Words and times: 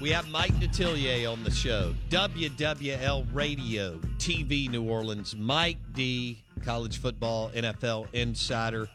We 0.00 0.08
have 0.12 0.30
Mike 0.30 0.54
Detillier 0.54 1.30
on 1.30 1.44
the 1.44 1.50
show. 1.50 1.94
WWL 2.08 3.26
Radio, 3.34 3.98
TV 4.16 4.70
New 4.70 4.88
Orleans. 4.88 5.36
Mike 5.36 5.76
D, 5.92 6.42
college 6.64 6.98
football, 6.98 7.50
NFL 7.50 8.06
insider. 8.14 8.88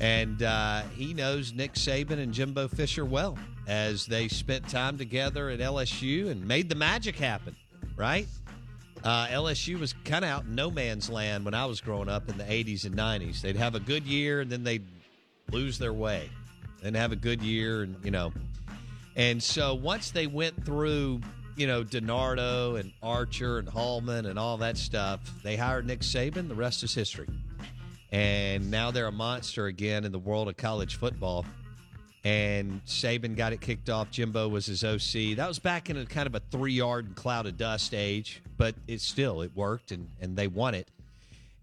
And 0.00 0.44
uh, 0.44 0.82
he 0.94 1.12
knows 1.12 1.52
Nick 1.52 1.72
Saban 1.72 2.20
and 2.20 2.32
Jimbo 2.32 2.68
Fisher 2.68 3.04
well 3.04 3.36
as 3.66 4.06
they 4.06 4.28
spent 4.28 4.68
time 4.68 4.96
together 4.96 5.50
at 5.50 5.58
LSU 5.58 6.30
and 6.30 6.46
made 6.46 6.68
the 6.68 6.76
magic 6.76 7.16
happen, 7.16 7.56
right? 7.96 8.28
Uh, 9.02 9.26
LSU 9.26 9.80
was 9.80 9.92
kind 10.04 10.24
of 10.24 10.30
out 10.30 10.44
in 10.44 10.54
no 10.54 10.70
man's 10.70 11.10
land 11.10 11.44
when 11.44 11.54
I 11.54 11.66
was 11.66 11.80
growing 11.80 12.08
up 12.08 12.28
in 12.28 12.38
the 12.38 12.44
80s 12.44 12.84
and 12.84 12.94
90s. 12.96 13.40
They'd 13.40 13.56
have 13.56 13.74
a 13.74 13.80
good 13.80 14.04
year 14.04 14.42
and 14.42 14.50
then 14.50 14.62
they'd 14.62 14.86
lose 15.50 15.78
their 15.78 15.92
way. 15.92 16.30
and 16.84 16.94
have 16.94 17.10
a 17.10 17.16
good 17.16 17.42
year 17.42 17.82
and, 17.82 17.96
you 18.04 18.12
know, 18.12 18.32
and 19.18 19.42
so 19.42 19.74
once 19.74 20.12
they 20.12 20.28
went 20.28 20.64
through, 20.64 21.20
you 21.56 21.66
know, 21.66 21.82
DiNardo 21.82 22.78
and 22.78 22.92
Archer 23.02 23.58
and 23.58 23.68
Hallman 23.68 24.26
and 24.26 24.38
all 24.38 24.56
that 24.58 24.78
stuff, 24.78 25.20
they 25.42 25.56
hired 25.56 25.86
Nick 25.86 26.00
Saban. 26.00 26.48
The 26.48 26.54
rest 26.54 26.84
is 26.84 26.94
history. 26.94 27.26
And 28.12 28.70
now 28.70 28.92
they're 28.92 29.08
a 29.08 29.12
monster 29.12 29.66
again 29.66 30.04
in 30.04 30.12
the 30.12 30.18
world 30.20 30.48
of 30.48 30.56
college 30.56 30.96
football. 30.96 31.44
And 32.22 32.80
Saban 32.86 33.36
got 33.36 33.52
it 33.52 33.60
kicked 33.60 33.90
off. 33.90 34.10
Jimbo 34.12 34.48
was 34.48 34.66
his 34.66 34.84
OC. 34.84 35.36
That 35.36 35.48
was 35.48 35.58
back 35.58 35.90
in 35.90 35.96
a 35.96 36.06
kind 36.06 36.28
of 36.28 36.36
a 36.36 36.40
three 36.50 36.72
yard 36.72 37.16
cloud 37.16 37.46
of 37.46 37.56
dust 37.56 37.94
age, 37.94 38.40
but 38.56 38.76
it 38.86 39.00
still 39.00 39.42
it 39.42 39.50
worked 39.56 39.90
and, 39.90 40.08
and 40.20 40.36
they 40.36 40.46
won 40.46 40.74
it 40.74 40.88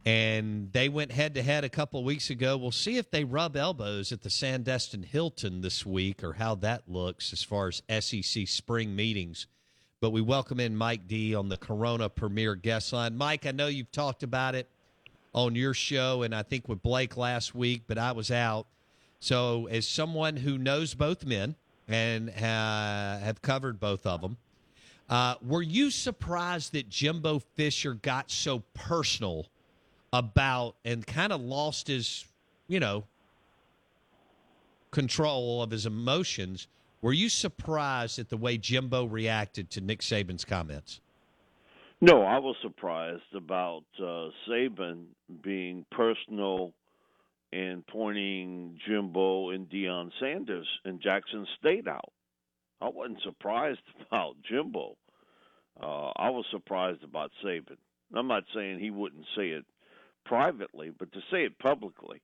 and 0.06 0.72
they 0.72 0.88
went 0.88 1.12
head 1.12 1.34
to 1.34 1.42
head 1.42 1.64
a 1.64 1.70
couple 1.70 2.04
weeks 2.04 2.30
ago. 2.30 2.58
We'll 2.58 2.72
see 2.72 2.98
if 2.98 3.10
they 3.10 3.24
rub 3.24 3.58
elbows 3.58 4.12
at 4.12 4.22
the 4.22 4.30
Sandestin 4.30 5.04
Hilton 5.04 5.62
this 5.62 5.84
week 5.84 6.24
or 6.24 6.34
how 6.34 6.56
that 6.56 6.84
looks 6.88 7.34
as 7.34 7.42
far 7.42 7.70
as 7.70 8.06
SEC 8.06 8.48
spring 8.48 8.96
meetings. 8.96 9.48
But 10.02 10.12
we 10.12 10.22
welcome 10.22 10.60
in 10.60 10.76
Mike 10.76 11.08
D 11.08 11.34
on 11.34 11.50
the 11.50 11.58
Corona 11.58 12.08
Premier 12.10 12.54
Guest 12.54 12.94
Line. 12.94 13.18
Mike, 13.18 13.48
I 13.48 13.52
know 13.52 13.66
you've 13.66 13.92
talked 13.92 14.22
about 14.22 14.54
it 14.54 14.70
on 15.34 15.56
your 15.56 15.74
show 15.74 16.22
and 16.22 16.36
I 16.36 16.44
think 16.44 16.70
with 16.70 16.84
Blake 16.84 17.18
last 17.18 17.56
week, 17.56 17.84
but 17.88 17.98
I 17.98 18.12
was 18.12 18.30
out. 18.30 18.68
So, 19.20 19.66
as 19.68 19.88
someone 19.88 20.36
who 20.36 20.60
knows 20.60 20.94
both 20.94 21.26
men 21.26 21.56
and 21.88 22.30
uh, 22.30 22.34
have 23.20 23.42
covered 23.42 23.80
both 23.80 24.06
of 24.06 24.22
them, 24.22 24.38
uh, 25.10 25.36
were 25.42 25.64
you 25.64 25.90
surprised 25.90 26.74
that 26.74 26.90
Jimbo 26.90 27.40
Fisher 27.56 27.96
got 27.96 28.30
so 28.30 28.60
personal 28.76 29.48
about 30.20 30.76
and 30.84 31.06
kind 31.06 31.32
of 31.32 31.42
lost 31.42 31.88
his, 31.88 32.26
you 32.68 32.80
know, 32.80 33.04
control 34.92 35.62
of 35.62 35.72
his 35.72 35.86
emotions. 35.86 36.68
Were 37.02 37.14
you 37.14 37.30
surprised 37.30 38.18
at 38.18 38.30
the 38.30 38.38
way 38.38 38.58
Jimbo 38.58 39.06
reacted 39.06 39.70
to 39.72 39.82
Nick 39.82 40.00
Saban's 40.00 40.46
comments? 40.46 41.02
No, 42.02 42.24
I 42.24 42.40
was 42.40 42.56
surprised 42.62 43.36
about 43.36 43.84
uh, 44.00 44.30
Saban 44.48 45.06
being 45.44 45.86
personal 45.92 46.74
and 47.54 47.86
pointing 47.88 48.78
Jimbo 48.88 49.52
and 49.52 49.70
Deion 49.70 50.12
Sanders 50.20 50.68
and 50.84 51.02
Jackson 51.02 51.46
State 51.60 51.88
out. 51.88 52.12
I 52.82 52.90
wasn't 52.90 53.22
surprised 53.24 53.80
about 54.08 54.36
Jimbo. 54.50 54.98
Uh, 55.82 56.12
I 56.16 56.30
was 56.30 56.46
surprised 56.52 57.04
about 57.04 57.32
Saban. 57.44 57.78
I'm 58.14 58.28
not 58.28 58.44
saying 58.54 58.80
he 58.80 58.92
wouldn't 58.92 59.26
say 59.36 59.50
it 59.50 59.66
privately, 60.26 60.92
but 60.98 61.12
to 61.14 61.20
say 61.32 61.44
it 61.44 61.58
publicly 61.60 62.22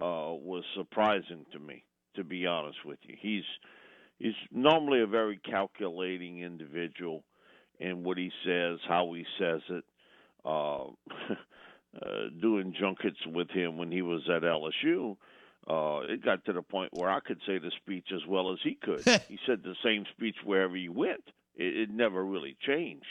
uh, 0.00 0.32
was 0.32 0.64
surprising 0.76 1.44
to 1.52 1.58
me. 1.58 1.84
To 2.16 2.24
be 2.24 2.44
honest 2.44 2.84
with 2.84 2.98
you, 3.02 3.14
he's 3.20 3.44
he's 4.18 4.34
normally 4.50 5.00
a 5.00 5.06
very 5.06 5.38
calculating 5.38 6.40
individual 6.40 7.22
in 7.78 8.02
what 8.02 8.18
he 8.18 8.30
says, 8.44 8.78
how 8.88 9.12
he 9.12 9.24
says 9.38 9.60
it. 9.70 9.84
Uh, 10.44 10.86
uh, 12.02 12.28
doing 12.40 12.74
junkets 12.78 13.18
with 13.26 13.50
him 13.50 13.76
when 13.76 13.90
he 13.90 14.02
was 14.02 14.22
at 14.28 14.42
LSU, 14.42 15.16
uh, 15.68 16.00
it 16.08 16.24
got 16.24 16.44
to 16.44 16.52
the 16.52 16.62
point 16.62 16.90
where 16.92 17.10
I 17.10 17.20
could 17.20 17.40
say 17.46 17.58
the 17.58 17.70
speech 17.82 18.08
as 18.14 18.26
well 18.26 18.52
as 18.52 18.58
he 18.62 18.74
could. 18.74 19.02
he 19.28 19.38
said 19.46 19.62
the 19.62 19.74
same 19.84 20.04
speech 20.16 20.36
wherever 20.44 20.76
he 20.76 20.88
went. 20.88 21.24
It, 21.56 21.76
it 21.76 21.90
never 21.90 22.24
really 22.24 22.56
changed, 22.66 23.06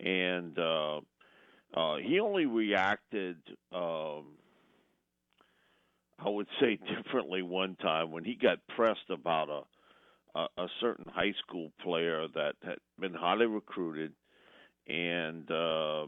and 0.00 0.58
uh, 0.58 1.00
uh, 1.76 1.96
he 1.96 2.20
only 2.20 2.46
reacted, 2.46 3.36
um, 3.72 4.24
I 6.18 6.28
would 6.28 6.48
say, 6.58 6.78
differently 6.96 7.42
one 7.42 7.76
time 7.76 8.10
when 8.10 8.24
he 8.24 8.34
got 8.34 8.58
pressed 8.74 9.10
about 9.10 9.48
a, 9.50 10.38
a, 10.38 10.62
a 10.64 10.68
certain 10.80 11.04
high 11.12 11.34
school 11.46 11.70
player 11.82 12.26
that 12.34 12.54
had 12.64 12.78
been 12.98 13.14
highly 13.14 13.46
recruited 13.46 14.12
and 14.88 15.50
uh, 15.50 16.06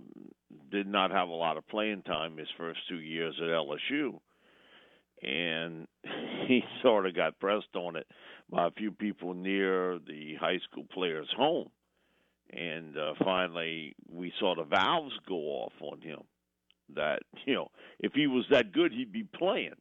did 0.70 0.87
not 0.87 1.11
have 1.11 1.29
a 1.29 1.32
lot 1.32 1.56
of 1.56 1.67
playing 1.69 2.03
time 2.03 2.38
his 2.38 2.49
first 2.56 2.79
two 2.88 3.00
years 3.00 3.35
at 3.38 3.49
LSU. 3.49 4.19
And 5.21 5.87
he 6.47 6.62
sort 6.82 7.06
of 7.06 7.14
got 7.14 7.38
pressed 7.41 7.75
on 7.75 7.97
it 7.97 8.06
by 8.50 8.69
a 8.69 8.71
few 8.71 8.93
people 8.93 9.35
near 9.35 9.99
the 9.99 10.37
high 10.41 10.61
school 10.71 10.87
player's 10.94 11.29
home 11.37 11.69
and 12.50 12.97
uh, 12.97 13.15
finally 13.25 13.95
we 14.11 14.33
saw 14.39 14.55
the 14.55 14.65
valves 14.65 15.15
go 15.29 15.37
off 15.37 15.73
on 15.81 16.00
him 16.00 16.21
that 16.95 17.21
you 17.47 17.55
know 17.55 17.69
if 18.00 18.12
he 18.12 18.27
was 18.27 18.45
that 18.50 18.73
good 18.73 18.93
he'd 18.93 19.12
be 19.12 19.25
playing 19.25 19.75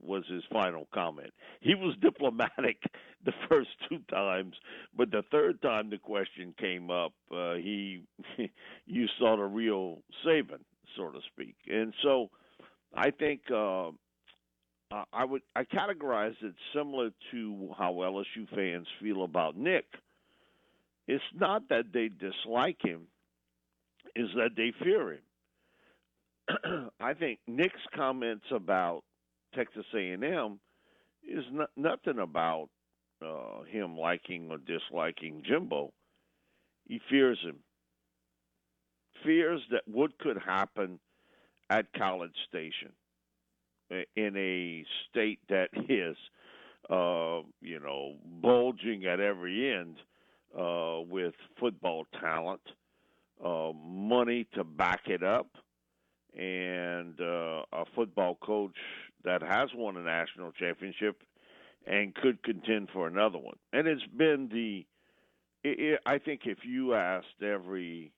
was 0.00 0.24
his 0.28 0.42
final 0.52 0.88
comment 0.92 1.32
he 1.60 1.74
was 1.74 1.94
diplomatic 2.02 2.82
the 3.24 3.32
first 3.48 3.70
two 3.88 3.98
times 4.10 4.54
but 4.96 5.10
the 5.10 5.22
third 5.30 5.60
time 5.62 5.90
the 5.90 5.98
question 5.98 6.54
came 6.58 6.90
up 6.90 7.12
uh, 7.32 7.54
he 7.54 8.02
you 8.86 9.06
saw 9.18 9.36
the 9.36 9.42
real 9.42 9.98
Saban 10.24 10.60
so 10.96 11.10
to 11.10 11.20
speak 11.32 11.56
and 11.68 11.92
so 12.02 12.30
I 12.94 13.10
think 13.10 13.42
uh, 13.54 13.90
I 15.12 15.24
would 15.24 15.42
I 15.54 15.64
categorize 15.64 16.34
it 16.42 16.54
similar 16.74 17.10
to 17.30 17.70
how 17.76 17.92
LSU 17.92 18.48
fans 18.54 18.86
feel 19.00 19.24
about 19.24 19.56
Nick. 19.56 19.84
It's 21.08 21.24
not 21.34 21.70
that 21.70 21.86
they 21.92 22.08
dislike 22.08 22.76
him; 22.84 23.08
is 24.14 24.28
that 24.36 24.50
they 24.56 24.72
fear 24.84 25.14
him. 25.14 26.90
I 27.00 27.14
think 27.14 27.40
Nick's 27.46 27.80
comments 27.96 28.44
about 28.54 29.02
Texas 29.54 29.86
A&M 29.94 30.60
is 31.26 31.44
not, 31.50 31.70
nothing 31.76 32.18
about 32.18 32.68
uh, 33.24 33.62
him 33.62 33.96
liking 33.96 34.50
or 34.50 34.58
disliking 34.58 35.42
Jimbo. 35.46 35.92
He 36.86 37.00
fears 37.08 37.38
him. 37.42 37.56
Fears 39.24 39.62
that 39.70 39.82
what 39.86 40.18
could 40.18 40.38
happen 40.38 41.00
at 41.70 41.86
College 41.94 42.36
Station 42.48 42.92
in 44.14 44.36
a 44.36 44.84
state 45.08 45.40
that 45.48 45.68
is, 45.88 46.16
uh, 46.90 47.40
you 47.62 47.80
know, 47.80 48.16
bulging 48.42 49.06
at 49.06 49.20
every 49.20 49.74
end 49.74 49.96
uh, 50.56 51.00
with 51.08 51.34
football 51.58 52.06
talent, 52.20 52.60
uh, 53.44 53.72
money 53.74 54.46
to 54.54 54.64
back 54.64 55.02
it 55.06 55.22
up, 55.22 55.48
and 56.36 57.20
uh, 57.20 57.62
a 57.72 57.84
football 57.94 58.36
coach 58.40 58.76
that 59.24 59.42
has 59.42 59.68
won 59.74 59.96
a 59.96 60.02
national 60.02 60.52
championship 60.52 61.22
and 61.86 62.14
could 62.14 62.42
contend 62.42 62.88
for 62.92 63.06
another 63.06 63.38
one. 63.38 63.56
And 63.72 63.86
it's 63.86 64.06
been 64.16 64.48
the, 64.52 64.86
it, 65.68 65.78
it, 65.78 66.00
I 66.06 66.18
think 66.18 66.42
if 66.44 66.58
you 66.64 66.94
asked 66.94 67.42
every 67.42 68.12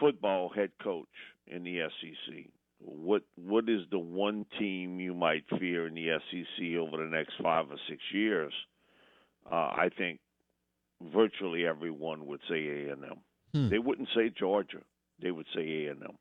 football 0.00 0.48
head 0.48 0.70
coach 0.82 1.06
in 1.46 1.64
the 1.64 1.88
SEC, 2.00 2.46
what 2.78 3.22
what 3.36 3.68
is 3.68 3.82
the 3.90 3.98
one 3.98 4.44
team 4.58 5.00
you 5.00 5.14
might 5.14 5.44
fear 5.58 5.86
in 5.86 5.94
the 5.94 6.18
SEC 6.30 6.76
over 6.78 7.02
the 7.02 7.10
next 7.10 7.32
five 7.42 7.70
or 7.70 7.78
six 7.88 8.02
years? 8.12 8.52
Uh, 9.50 9.54
I 9.54 9.90
think 9.96 10.20
virtually 11.12 11.66
everyone 11.66 12.26
would 12.26 12.40
say 12.48 12.66
A 12.66 12.92
and 12.92 13.04
M. 13.04 13.16
Hmm. 13.52 13.68
They 13.68 13.78
wouldn't 13.78 14.08
say 14.14 14.30
Georgia. 14.30 14.82
They 15.20 15.30
would 15.30 15.46
say 15.54 15.60
A 15.60 15.90
and 15.90 16.02
M. 16.02 16.18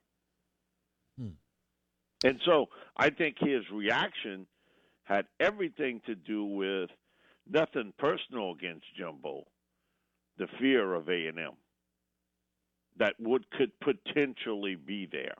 Hmm. 1.17 2.27
And 2.27 2.39
so 2.45 2.67
I 2.97 3.09
think 3.09 3.37
his 3.39 3.63
reaction 3.71 4.47
had 5.03 5.25
everything 5.39 6.01
to 6.05 6.15
do 6.15 6.43
with 6.45 6.89
nothing 7.49 7.93
personal 7.97 8.51
against 8.51 8.85
Jimbo, 8.97 9.45
the 10.37 10.47
fear 10.59 10.93
of 10.93 11.09
A 11.09 11.27
and 11.27 11.39
M 11.39 11.51
that 12.97 13.13
would 13.19 13.49
could 13.51 13.71
potentially 13.79 14.75
be 14.75 15.07
there 15.11 15.35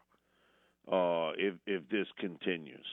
uh, 0.91 1.31
if 1.37 1.55
if 1.65 1.87
this 1.89 2.07
continues, 2.19 2.85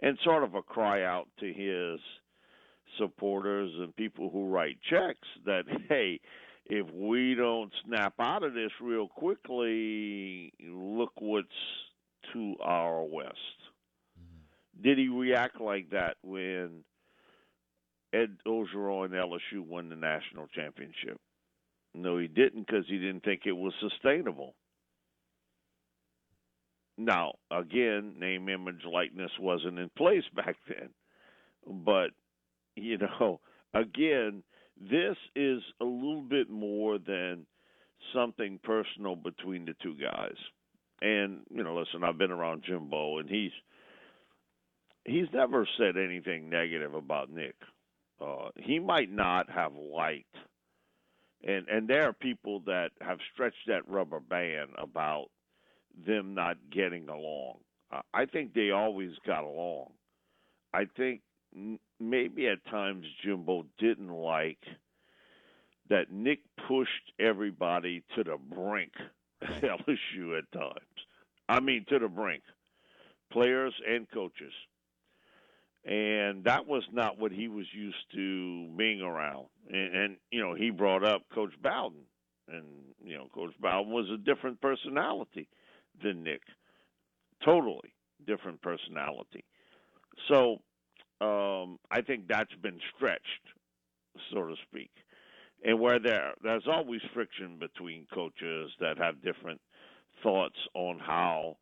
and 0.00 0.18
sort 0.24 0.44
of 0.44 0.54
a 0.54 0.62
cry 0.62 1.04
out 1.04 1.28
to 1.40 1.46
his 1.46 2.00
supporters 2.98 3.70
and 3.78 3.94
people 3.96 4.30
who 4.30 4.48
write 4.48 4.78
checks 4.88 5.28
that 5.44 5.64
hey, 5.88 6.20
if 6.66 6.86
we 6.92 7.34
don't 7.34 7.72
snap 7.86 8.14
out 8.18 8.42
of 8.42 8.54
this 8.54 8.70
real 8.80 9.08
quickly, 9.08 10.52
look 10.62 11.12
what's 11.18 11.48
to 12.32 12.54
our 12.62 13.04
west. 13.04 13.36
Did 14.82 14.98
he 14.98 15.08
react 15.08 15.60
like 15.60 15.90
that 15.90 16.16
when 16.22 16.84
Ed 18.12 18.36
Orgeron 18.46 19.06
and 19.06 19.14
LSU 19.14 19.60
won 19.66 19.88
the 19.88 19.96
national 19.96 20.46
championship? 20.48 21.20
No, 21.94 22.18
he 22.18 22.26
didn't 22.26 22.66
because 22.66 22.84
he 22.88 22.98
didn't 22.98 23.24
think 23.24 23.42
it 23.44 23.52
was 23.52 23.72
sustainable. 23.80 24.54
Now, 26.96 27.34
again, 27.50 28.14
name, 28.18 28.48
image, 28.48 28.84
likeness 28.84 29.30
wasn't 29.38 29.78
in 29.78 29.90
place 29.96 30.24
back 30.34 30.56
then. 30.68 30.90
But, 31.66 32.10
you 32.76 32.98
know, 32.98 33.40
again, 33.74 34.42
this 34.80 35.16
is 35.36 35.62
a 35.80 35.84
little 35.84 36.22
bit 36.28 36.50
more 36.50 36.98
than 36.98 37.46
something 38.14 38.58
personal 38.62 39.16
between 39.16 39.64
the 39.64 39.74
two 39.82 39.94
guys. 39.94 40.36
And, 41.00 41.40
you 41.50 41.62
know, 41.62 41.76
listen, 41.76 42.04
I've 42.04 42.18
been 42.18 42.30
around 42.30 42.64
Jimbo 42.66 43.18
and 43.18 43.28
he's 43.28 43.52
he's 45.04 45.26
never 45.32 45.68
said 45.78 45.96
anything 45.96 46.48
negative 46.48 46.94
about 46.94 47.30
Nick. 47.30 47.56
Uh, 48.20 48.48
he 48.56 48.78
might 48.78 49.12
not 49.12 49.50
have 49.50 49.72
liked 49.74 50.34
and 51.46 51.68
and 51.68 51.88
there 51.88 52.08
are 52.08 52.12
people 52.12 52.60
that 52.66 52.90
have 53.00 53.18
stretched 53.32 53.66
that 53.66 53.88
rubber 53.88 54.20
band 54.20 54.70
about 54.78 55.26
them 56.06 56.34
not 56.34 56.56
getting 56.72 57.08
along. 57.08 57.58
I 58.12 58.24
think 58.24 58.54
they 58.54 58.70
always 58.70 59.12
got 59.24 59.44
along. 59.44 59.90
I 60.72 60.86
think 60.96 61.20
maybe 62.00 62.48
at 62.48 62.64
times 62.70 63.06
Jimbo 63.22 63.66
didn't 63.78 64.12
like 64.12 64.62
that 65.90 66.10
Nick 66.10 66.40
pushed 66.66 67.12
everybody 67.18 68.02
to 68.16 68.24
the 68.24 68.36
brink 68.36 68.92
at 69.42 69.62
LSU 69.62 70.38
at 70.38 70.50
times. 70.52 70.78
I 71.48 71.60
mean, 71.60 71.84
to 71.88 71.98
the 71.98 72.08
brink, 72.08 72.42
players 73.30 73.74
and 73.86 74.10
coaches. 74.10 74.52
And 75.84 76.44
that 76.44 76.66
was 76.66 76.82
not 76.92 77.18
what 77.18 77.30
he 77.30 77.48
was 77.48 77.66
used 77.74 78.10
to 78.14 78.68
being 78.76 79.02
around. 79.02 79.46
And, 79.68 79.94
and 79.94 80.16
you 80.30 80.40
know, 80.40 80.54
he 80.54 80.70
brought 80.70 81.04
up 81.04 81.22
Coach 81.34 81.52
Bowden. 81.62 82.00
And, 82.48 82.64
you 83.04 83.16
know, 83.16 83.26
Coach 83.34 83.52
Bowden 83.60 83.92
was 83.92 84.06
a 84.10 84.16
different 84.16 84.60
personality 84.62 85.48
than 86.02 86.22
Nick. 86.22 86.40
Totally 87.44 87.92
different 88.26 88.62
personality. 88.62 89.44
So 90.28 90.62
um, 91.24 91.78
I 91.90 92.02
think 92.02 92.28
that's 92.28 92.54
been 92.62 92.78
stretched, 92.96 93.22
so 94.32 94.46
to 94.46 94.54
speak. 94.68 94.90
And 95.64 95.80
where 95.80 95.98
there 95.98 96.34
there's 96.42 96.66
always 96.66 97.00
friction 97.14 97.58
between 97.58 98.06
coaches 98.12 98.70
that 98.80 98.98
have 98.98 99.22
different 99.22 99.60
thoughts 100.22 100.58
on 100.74 100.98
how 100.98 101.56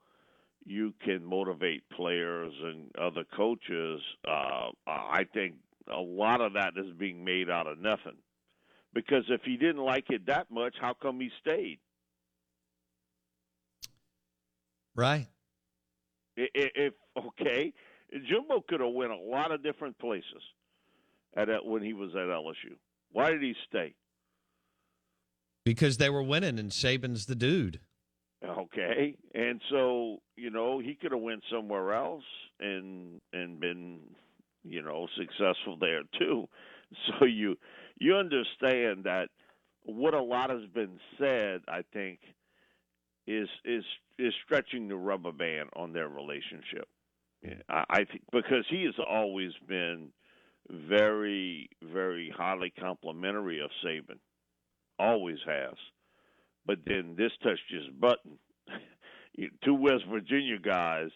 you 0.64 0.92
can 1.04 1.24
motivate 1.24 1.82
players 1.90 2.52
and 2.62 2.90
other 3.00 3.24
coaches. 3.36 4.00
Uh, 4.26 4.70
I 4.86 5.24
think 5.32 5.54
a 5.92 6.00
lot 6.00 6.40
of 6.40 6.54
that 6.54 6.72
is 6.76 6.92
being 6.98 7.24
made 7.24 7.48
out 7.50 7.66
of 7.66 7.78
nothing. 7.78 8.16
Because 8.94 9.24
if 9.28 9.40
he 9.44 9.56
didn't 9.56 9.82
like 9.82 10.06
it 10.10 10.26
that 10.26 10.50
much, 10.50 10.74
how 10.80 10.94
come 10.94 11.20
he 11.20 11.30
stayed? 11.40 11.78
Right. 14.94 15.28
If 16.36 16.94
okay, 17.16 17.72
Jimbo 18.12 18.64
could 18.68 18.80
have 18.80 18.92
went 18.92 19.12
a 19.12 19.16
lot 19.16 19.52
of 19.52 19.62
different 19.62 19.98
places 19.98 20.42
at 21.36 21.48
when 21.64 21.82
he 21.82 21.92
was 21.92 22.10
at 22.10 22.28
LSU. 22.28 22.76
Why 23.12 23.30
did 23.30 23.42
he 23.42 23.54
stay? 23.68 23.94
Because 25.64 25.96
they 25.96 26.10
were 26.10 26.22
winning, 26.22 26.58
and 26.58 26.70
Saban's 26.70 27.26
the 27.26 27.34
dude. 27.34 27.80
Okay, 28.44 29.16
and 29.34 29.60
so 29.70 30.18
you 30.36 30.50
know 30.50 30.80
he 30.80 30.94
could 30.94 31.12
have 31.12 31.20
went 31.20 31.44
somewhere 31.50 31.92
else 31.92 32.24
and 32.58 33.20
and 33.32 33.60
been 33.60 34.00
you 34.64 34.82
know 34.82 35.06
successful 35.16 35.76
there 35.80 36.02
too. 36.18 36.48
So 37.18 37.24
you 37.24 37.56
you 37.98 38.16
understand 38.16 39.04
that 39.04 39.28
what 39.84 40.12
a 40.12 40.22
lot 40.22 40.50
has 40.50 40.68
been 40.74 40.98
said, 41.18 41.62
I 41.66 41.84
think, 41.90 42.18
is 43.26 43.48
is 43.64 43.84
is 44.18 44.34
stretching 44.44 44.88
the 44.88 44.96
rubber 44.96 45.32
band 45.32 45.70
on 45.74 45.94
their 45.94 46.08
relationship. 46.08 46.86
I, 47.68 47.84
I 47.90 47.96
think 48.04 48.22
because 48.32 48.64
he 48.68 48.84
has 48.84 48.94
always 49.08 49.52
been 49.68 50.08
very, 50.70 51.68
very 51.82 52.32
highly 52.36 52.72
complimentary 52.78 53.60
of 53.60 53.70
Saban, 53.84 54.18
always 54.98 55.38
has. 55.46 55.74
But 56.64 56.78
then 56.86 57.14
this 57.16 57.32
touched 57.42 57.70
his 57.70 57.88
button. 57.98 58.38
Two 59.64 59.74
West 59.74 60.04
Virginia 60.10 60.58
guys, 60.58 61.08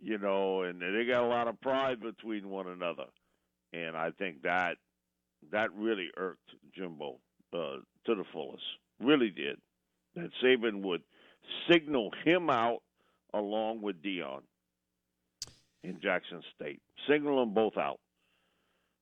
you 0.00 0.18
know, 0.18 0.62
and 0.62 0.80
they 0.80 1.04
got 1.08 1.24
a 1.24 1.28
lot 1.28 1.48
of 1.48 1.60
pride 1.60 2.00
between 2.00 2.50
one 2.50 2.66
another, 2.66 3.06
and 3.72 3.96
I 3.96 4.10
think 4.18 4.42
that 4.42 4.76
that 5.50 5.72
really 5.74 6.08
irked 6.16 6.50
Jimbo 6.76 7.18
uh, 7.54 7.76
to 8.06 8.14
the 8.14 8.24
fullest. 8.32 8.62
Really 9.00 9.30
did. 9.30 9.58
That 10.14 10.30
Saban 10.44 10.82
would 10.82 11.02
signal 11.70 12.10
him 12.24 12.50
out 12.50 12.80
along 13.32 13.80
with 13.80 14.02
Deion 14.02 14.42
in 15.82 16.00
Jackson 16.00 16.42
State. 16.54 16.80
Signal 17.08 17.40
them 17.40 17.54
both 17.54 17.76
out. 17.76 17.98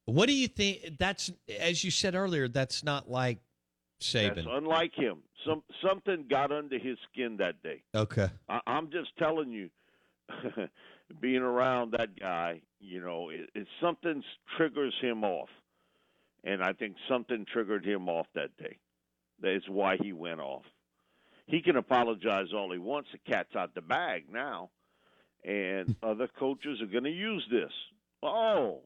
What 0.07 0.27
do 0.27 0.35
you 0.35 0.49
think? 0.49 0.99
That's 0.99 1.31
as 1.59 1.85
you 1.85 1.91
said 1.91 2.15
earlier. 2.15 2.49
That's 2.49 2.83
not 2.83 3.11
like 3.11 3.39
Saban. 4.01 4.37
That's 4.37 4.47
unlike 4.51 4.93
him. 4.95 5.19
Some 5.47 5.63
something 5.87 6.27
got 6.29 6.51
under 6.51 6.79
his 6.79 6.97
skin 7.13 7.37
that 7.39 7.63
day. 7.63 7.83
Okay. 7.95 8.29
I, 8.49 8.61
am 8.67 8.91
just 8.91 9.17
telling 9.19 9.53
you, 9.53 9.71
being 11.21 11.43
around 11.43 11.93
that 11.93 12.19
guy, 12.19 12.63
you 12.81 13.01
know, 13.01 13.29
it, 13.29 13.51
it 13.55 13.67
something 13.81 14.23
triggers 14.57 14.95
him 15.01 15.23
off, 15.23 15.49
and 16.45 16.63
I 16.63 16.73
think 16.73 16.97
something 17.09 17.47
triggered 17.53 17.85
him 17.85 18.09
off 18.09 18.27
that 18.35 18.57
day. 18.59 18.79
That 19.43 19.55
is 19.55 19.63
why 19.69 19.97
he 20.03 20.13
went 20.13 20.41
off 20.41 20.65
he 21.51 21.61
can 21.61 21.77
apologize 21.77 22.47
all 22.55 22.73
he 22.73 22.79
wants. 22.79 23.09
The 23.13 23.19
cat's 23.31 23.55
out 23.57 23.75
the 23.75 23.81
bag 23.81 24.25
now, 24.33 24.71
and 25.45 25.97
other 26.03 26.29
coaches 26.39 26.81
are 26.81 26.87
going 26.87 27.05
to 27.05 27.11
use 27.11 27.47
this. 27.51 27.73
Oh, 28.23 28.81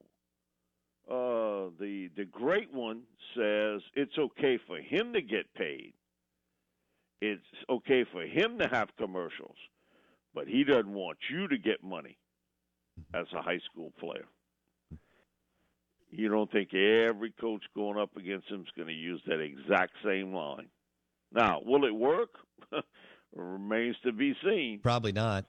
uh, 1.10 1.70
the 1.78 2.08
the 2.16 2.24
great 2.24 2.72
one 2.72 3.02
says 3.36 3.82
it's 3.94 4.16
okay 4.18 4.58
for 4.66 4.78
him 4.78 5.12
to 5.12 5.20
get 5.20 5.52
paid. 5.54 5.92
It's 7.20 7.42
okay 7.68 8.04
for 8.10 8.22
him 8.22 8.58
to 8.58 8.68
have 8.68 8.88
commercials, 8.96 9.56
but 10.34 10.46
he 10.46 10.64
doesn't 10.64 10.92
want 10.92 11.18
you 11.30 11.48
to 11.48 11.58
get 11.58 11.82
money 11.82 12.18
as 13.14 13.26
a 13.34 13.42
high 13.42 13.60
school 13.70 13.92
player. 13.98 14.26
You 16.10 16.28
don't 16.28 16.50
think 16.52 16.72
every 16.72 17.32
coach 17.40 17.62
going 17.74 17.98
up 17.98 18.16
against 18.16 18.48
him 18.48 18.60
is 18.60 18.68
going 18.76 18.88
to 18.88 18.94
use 18.94 19.20
that 19.26 19.40
exact 19.40 19.94
same 20.04 20.32
line? 20.32 20.68
Now, 21.32 21.60
will 21.64 21.84
it 21.84 21.94
work? 21.94 22.30
Remains 23.34 23.96
to 24.04 24.12
be 24.12 24.36
seen. 24.44 24.78
Probably 24.80 25.10
not. 25.10 25.44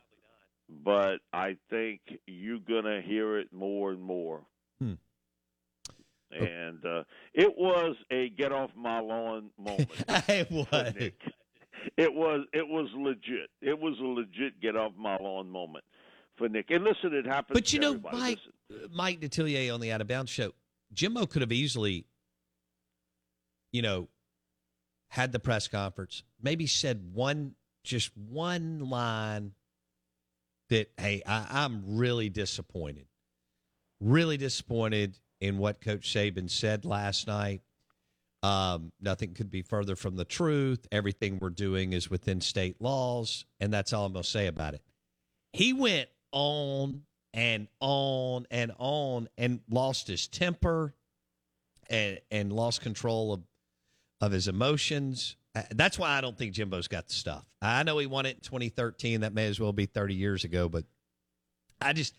But 0.70 1.18
I 1.32 1.58
think 1.70 2.02
you're 2.26 2.60
going 2.60 2.86
to 2.86 3.02
hear 3.06 3.38
it 3.38 3.54
more 3.54 3.92
and 3.92 4.02
more. 4.02 4.42
Hmm. 4.80 4.94
And 6.32 6.84
uh, 6.86 7.04
it 7.34 7.54
was 7.56 7.96
a 8.12 8.30
get 8.30 8.52
off 8.52 8.72
my 8.76 9.00
lawn 9.00 9.52
moment. 9.58 9.90
it 10.28 10.52
was. 10.52 10.94
It 11.98 12.14
was. 12.14 12.46
It 12.52 12.68
was 12.68 12.90
legit. 12.98 13.50
It 13.62 13.80
was 13.80 13.98
a 14.00 14.04
legit 14.04 14.60
get 14.60 14.76
off 14.76 14.94
my 14.98 15.18
lawn 15.18 15.50
moment 15.50 15.86
for 16.36 16.50
Nick. 16.50 16.72
And 16.72 16.84
listen, 16.84 17.14
it 17.14 17.26
happened. 17.26 17.54
But 17.54 17.72
you 17.74 17.80
know, 17.80 17.92
everybody. 17.92 18.18
Mike, 18.18 18.40
Listen. 18.70 18.90
Mike 18.94 19.20
Detillier 19.22 19.74
on 19.74 19.80
the 19.80 19.92
Out 19.92 20.02
of 20.02 20.08
Bounds 20.08 20.32
show, 20.32 20.52
Jimbo 20.94 21.26
could 21.26 21.42
have 21.42 21.52
easily, 21.52 22.06
you 23.72 23.82
know, 23.82 24.10
had 25.10 25.32
the 25.32 25.40
press 25.40 25.68
conference, 25.68 26.24
maybe 26.42 26.68
said 26.68 27.14
one, 27.14 27.54
just 27.84 28.12
one 28.18 28.90
line 28.90 29.54
that, 30.76 30.92
hey, 30.98 31.22
I, 31.26 31.64
I'm 31.64 31.98
really 31.98 32.30
disappointed. 32.30 33.08
Really 34.02 34.38
disappointed 34.38 35.18
in 35.40 35.58
what 35.58 35.82
Coach 35.82 36.14
Saban 36.14 36.50
said 36.50 36.84
last 36.86 37.28
night. 37.28 37.62
Um, 38.44 38.92
nothing 39.02 39.34
could 39.34 39.50
be 39.50 39.62
further 39.62 39.96
from 39.96 40.18
the 40.18 40.26
truth. 40.26 40.86
Everything 40.92 41.40
we're 41.40 41.50
doing 41.50 41.94
is 41.94 42.10
within 42.10 42.42
state 42.42 42.82
laws, 42.82 43.46
and 43.60 43.74
that's 43.74 43.94
all 43.94 44.06
I'm 44.06 44.14
going 44.14 44.24
to 44.24 44.30
say 44.30 44.48
about 44.48 44.74
it. 44.74 44.82
He 45.54 45.74
went 45.74 46.10
on 46.32 47.04
and 47.34 47.68
on 47.80 48.46
and 48.52 48.72
on 48.78 49.30
and 49.38 49.62
lost 49.70 50.08
his 50.08 50.28
temper 50.28 50.94
and 51.90 52.20
and 52.30 52.52
lost 52.52 52.82
control 52.82 53.34
of 53.34 53.44
of 54.22 54.32
his 54.32 54.48
emotions. 54.48 55.38
Uh, 55.56 55.62
That's 55.72 55.98
why 55.98 56.10
I 56.10 56.22
don't 56.22 56.38
think 56.38 56.54
Jimbo's 56.54 56.88
got 56.88 57.08
the 57.08 57.14
stuff. 57.14 57.46
I 57.62 57.84
know 57.84 57.98
he 57.98 58.06
won 58.06 58.26
it 58.26 58.36
in 58.36 58.42
2013. 58.42 59.22
That 59.22 59.34
may 59.34 59.48
as 59.48 59.60
well 59.60 59.74
be 59.74 59.86
30 59.86 60.14
years 60.14 60.44
ago, 60.44 60.68
but 60.68 60.84
I 61.82 61.94
just 61.94 62.16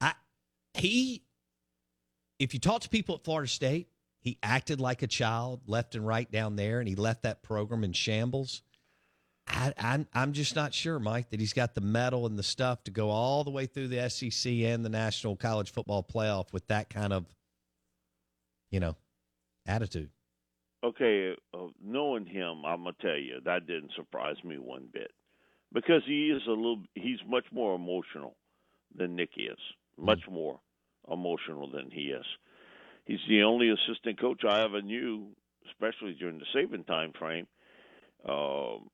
I 0.00 0.12
he 0.74 1.22
if 2.38 2.52
you 2.52 2.60
talk 2.60 2.82
to 2.82 2.88
people 2.88 3.14
at 3.14 3.24
Florida 3.24 3.48
State, 3.48 3.88
he 4.20 4.38
acted 4.42 4.80
like 4.80 5.02
a 5.02 5.06
child 5.06 5.62
left 5.66 5.94
and 5.94 6.06
right 6.06 6.30
down 6.30 6.56
there 6.56 6.80
and 6.80 6.88
he 6.88 6.94
left 6.94 7.22
that 7.22 7.42
program 7.42 7.84
in 7.84 7.92
shambles. 7.92 8.62
I, 9.48 9.72
I'm 9.78 10.06
I'm 10.12 10.32
just 10.32 10.56
not 10.56 10.74
sure, 10.74 10.98
Mike, 10.98 11.30
that 11.30 11.40
he's 11.40 11.52
got 11.52 11.74
the 11.74 11.80
mettle 11.80 12.26
and 12.26 12.38
the 12.38 12.42
stuff 12.42 12.82
to 12.84 12.90
go 12.90 13.10
all 13.10 13.44
the 13.44 13.50
way 13.50 13.66
through 13.66 13.88
the 13.88 14.10
SEC 14.10 14.52
and 14.52 14.84
the 14.84 14.88
National 14.88 15.36
College 15.36 15.70
Football 15.70 16.02
Playoff 16.02 16.52
with 16.52 16.66
that 16.66 16.90
kind 16.90 17.12
of, 17.12 17.24
you 18.70 18.80
know, 18.80 18.96
attitude. 19.64 20.10
Okay, 20.84 21.34
uh, 21.54 21.66
knowing 21.82 22.26
him, 22.26 22.64
I'm 22.64 22.84
gonna 22.84 22.96
tell 23.00 23.16
you 23.16 23.40
that 23.44 23.66
didn't 23.66 23.92
surprise 23.96 24.36
me 24.44 24.58
one 24.58 24.88
bit 24.92 25.10
because 25.72 26.02
he 26.06 26.30
is 26.30 26.42
a 26.46 26.50
little. 26.50 26.82
He's 26.94 27.18
much 27.26 27.46
more 27.52 27.74
emotional 27.74 28.36
than 28.96 29.16
Nick 29.16 29.30
is. 29.36 29.58
Much 29.98 30.20
more 30.30 30.60
emotional 31.10 31.70
than 31.70 31.90
he 31.90 32.08
is. 32.08 32.24
He's 33.06 33.20
the 33.28 33.42
only 33.44 33.70
assistant 33.70 34.20
coach 34.20 34.44
I 34.44 34.62
ever 34.62 34.82
knew, 34.82 35.28
especially 35.70 36.14
during 36.14 36.38
the 36.38 36.44
Saban 36.54 36.86
time 36.86 37.12
frame. 37.18 37.46
Um, 38.28 38.90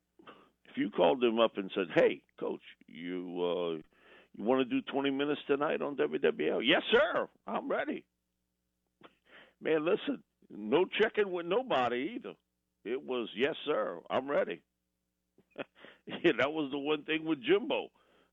if 0.70 0.76
you 0.76 0.90
called 0.90 1.22
him 1.22 1.40
up 1.40 1.56
and 1.56 1.70
said, 1.74 1.88
"Hey, 1.94 2.22
coach, 2.38 2.60
you 2.86 3.22
uh, 3.42 3.82
you 4.34 4.44
want 4.44 4.60
to 4.60 4.64
do 4.64 4.80
20 4.92 5.10
minutes 5.10 5.40
tonight 5.46 5.82
on 5.82 5.96
WWL?" 5.96 6.62
Yes, 6.64 6.82
sir. 6.90 7.28
I'm 7.46 7.70
ready. 7.70 8.04
Man, 9.60 9.84
listen, 9.84 10.22
no 10.56 10.84
checking 11.00 11.30
with 11.30 11.46
nobody 11.46 12.14
either. 12.16 12.34
It 12.84 13.02
was 13.04 13.28
yes, 13.36 13.54
sir. 13.64 13.98
I'm 14.10 14.28
ready. 14.28 14.60
yeah, 16.06 16.32
that 16.38 16.52
was 16.52 16.70
the 16.70 16.78
one 16.78 17.02
thing 17.04 17.24
with 17.24 17.38
Jimbo, 17.42 17.88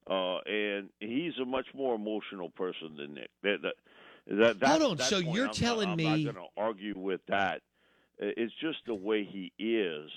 uh, 0.09 0.39
and 0.45 0.89
he's 0.99 1.33
a 1.41 1.45
much 1.45 1.67
more 1.75 1.95
emotional 1.95 2.49
person 2.49 2.95
than 2.97 3.13
Nick. 3.13 3.29
That, 3.43 3.61
that, 3.61 4.37
that, 4.37 4.59
that, 4.59 4.81
Hold 4.81 4.99
on, 5.01 5.05
so 5.07 5.21
point, 5.21 5.35
you're 5.35 5.47
I'm 5.47 5.53
telling 5.53 5.89
not, 5.89 5.97
me- 5.97 6.07
I'm 6.07 6.23
not 6.23 6.33
going 6.33 6.47
to 6.47 6.61
argue 6.61 6.97
with 6.97 7.21
that. 7.27 7.61
It's 8.17 8.53
just 8.59 8.79
the 8.85 8.95
way 8.95 9.23
he 9.23 9.53
is, 9.63 10.09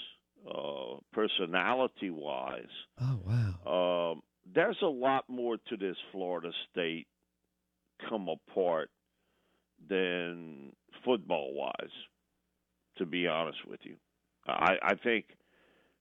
uh, 0.49 0.97
personality 1.13 2.11
wise. 2.11 2.65
Oh 3.01 3.21
wow. 3.25 4.13
Um, 4.13 4.23
there's 4.53 4.79
a 4.83 4.87
lot 4.87 5.25
more 5.29 5.57
to 5.69 5.77
this 5.77 5.97
Florida 6.11 6.51
State 6.71 7.07
come 8.09 8.29
apart 8.29 8.91
than 9.89 10.73
football 11.05 11.55
wise, 11.55 11.93
to 12.99 13.07
be 13.07 13.27
honest 13.27 13.59
with 13.67 13.81
you. 13.85 13.97
I, 14.47 14.77
I 14.83 14.95
think 14.95 15.27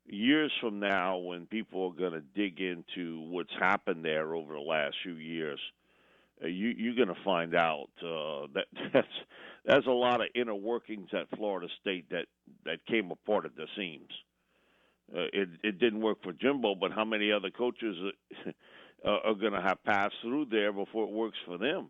years 0.06 0.52
from 0.60 0.80
now, 0.80 1.18
when 1.18 1.46
people 1.46 1.88
are 1.88 2.00
going 2.00 2.14
to 2.14 2.22
dig 2.36 2.60
into 2.60 3.22
what's 3.30 3.54
happened 3.60 4.04
there 4.04 4.34
over 4.36 4.54
the 4.54 4.60
last 4.60 4.96
few 5.04 5.14
years, 5.16 5.60
uh, 6.44 6.48
you, 6.48 6.70
you're 6.70 6.96
going 6.96 7.16
to 7.16 7.24
find 7.24 7.56
out 7.56 7.90
uh, 8.04 8.48
that 8.54 8.66
that's 8.94 9.08
there's 9.66 9.86
a 9.86 9.92
lot 9.92 10.22
of 10.22 10.28
inner 10.34 10.56
workings 10.56 11.10
at 11.14 11.30
Florida 11.38 11.68
State 11.82 12.10
that 12.10 12.26
that 12.66 12.86
came 12.88 13.12
apart 13.12 13.46
at 13.46 13.56
the 13.56 13.68
seams. 13.78 14.12
Uh, 15.16 15.28
it 15.34 15.50
it 15.64 15.80
didn't 15.80 16.02
work 16.02 16.24
for 16.24 16.34
Jimbo, 16.34 16.76
but 16.76 16.92
how 16.92 17.06
many 17.06 17.32
other 17.32 17.52
coaches 17.52 17.96
uh, 19.06 19.10
are 19.26 19.36
going 19.36 19.54
to 19.54 19.62
have 19.62 19.84
passed 19.84 20.16
through 20.22 20.46
there 20.46 20.74
before 20.74 21.04
it 21.04 21.12
works 21.12 21.38
for 21.46 21.58
them? 21.58 21.90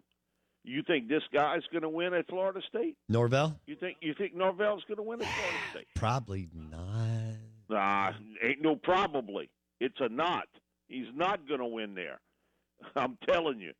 You 0.63 0.83
think 0.85 1.07
this 1.07 1.23
guy's 1.33 1.63
going 1.71 1.81
to 1.81 1.89
win 1.89 2.13
at 2.13 2.27
Florida 2.27 2.61
State? 2.69 2.95
Norvell? 3.09 3.59
You 3.65 3.75
think 3.75 3.97
you 4.01 4.13
think 4.13 4.35
Norvell's 4.35 4.83
going 4.87 4.97
to 4.97 5.03
win 5.03 5.21
at 5.21 5.27
Florida 5.27 5.57
State? 5.71 5.87
Probably 5.95 6.49
not. 6.53 7.37
Nah, 7.69 8.11
ain't 8.43 8.61
no 8.61 8.75
probably. 8.75 9.49
It's 9.79 9.99
a 9.99 10.09
not. 10.09 10.47
He's 10.87 11.07
not 11.15 11.47
going 11.47 11.61
to 11.61 11.65
win 11.65 11.95
there. 11.95 12.19
I'm 12.95 13.17
telling 13.27 13.59
you, 13.59 13.71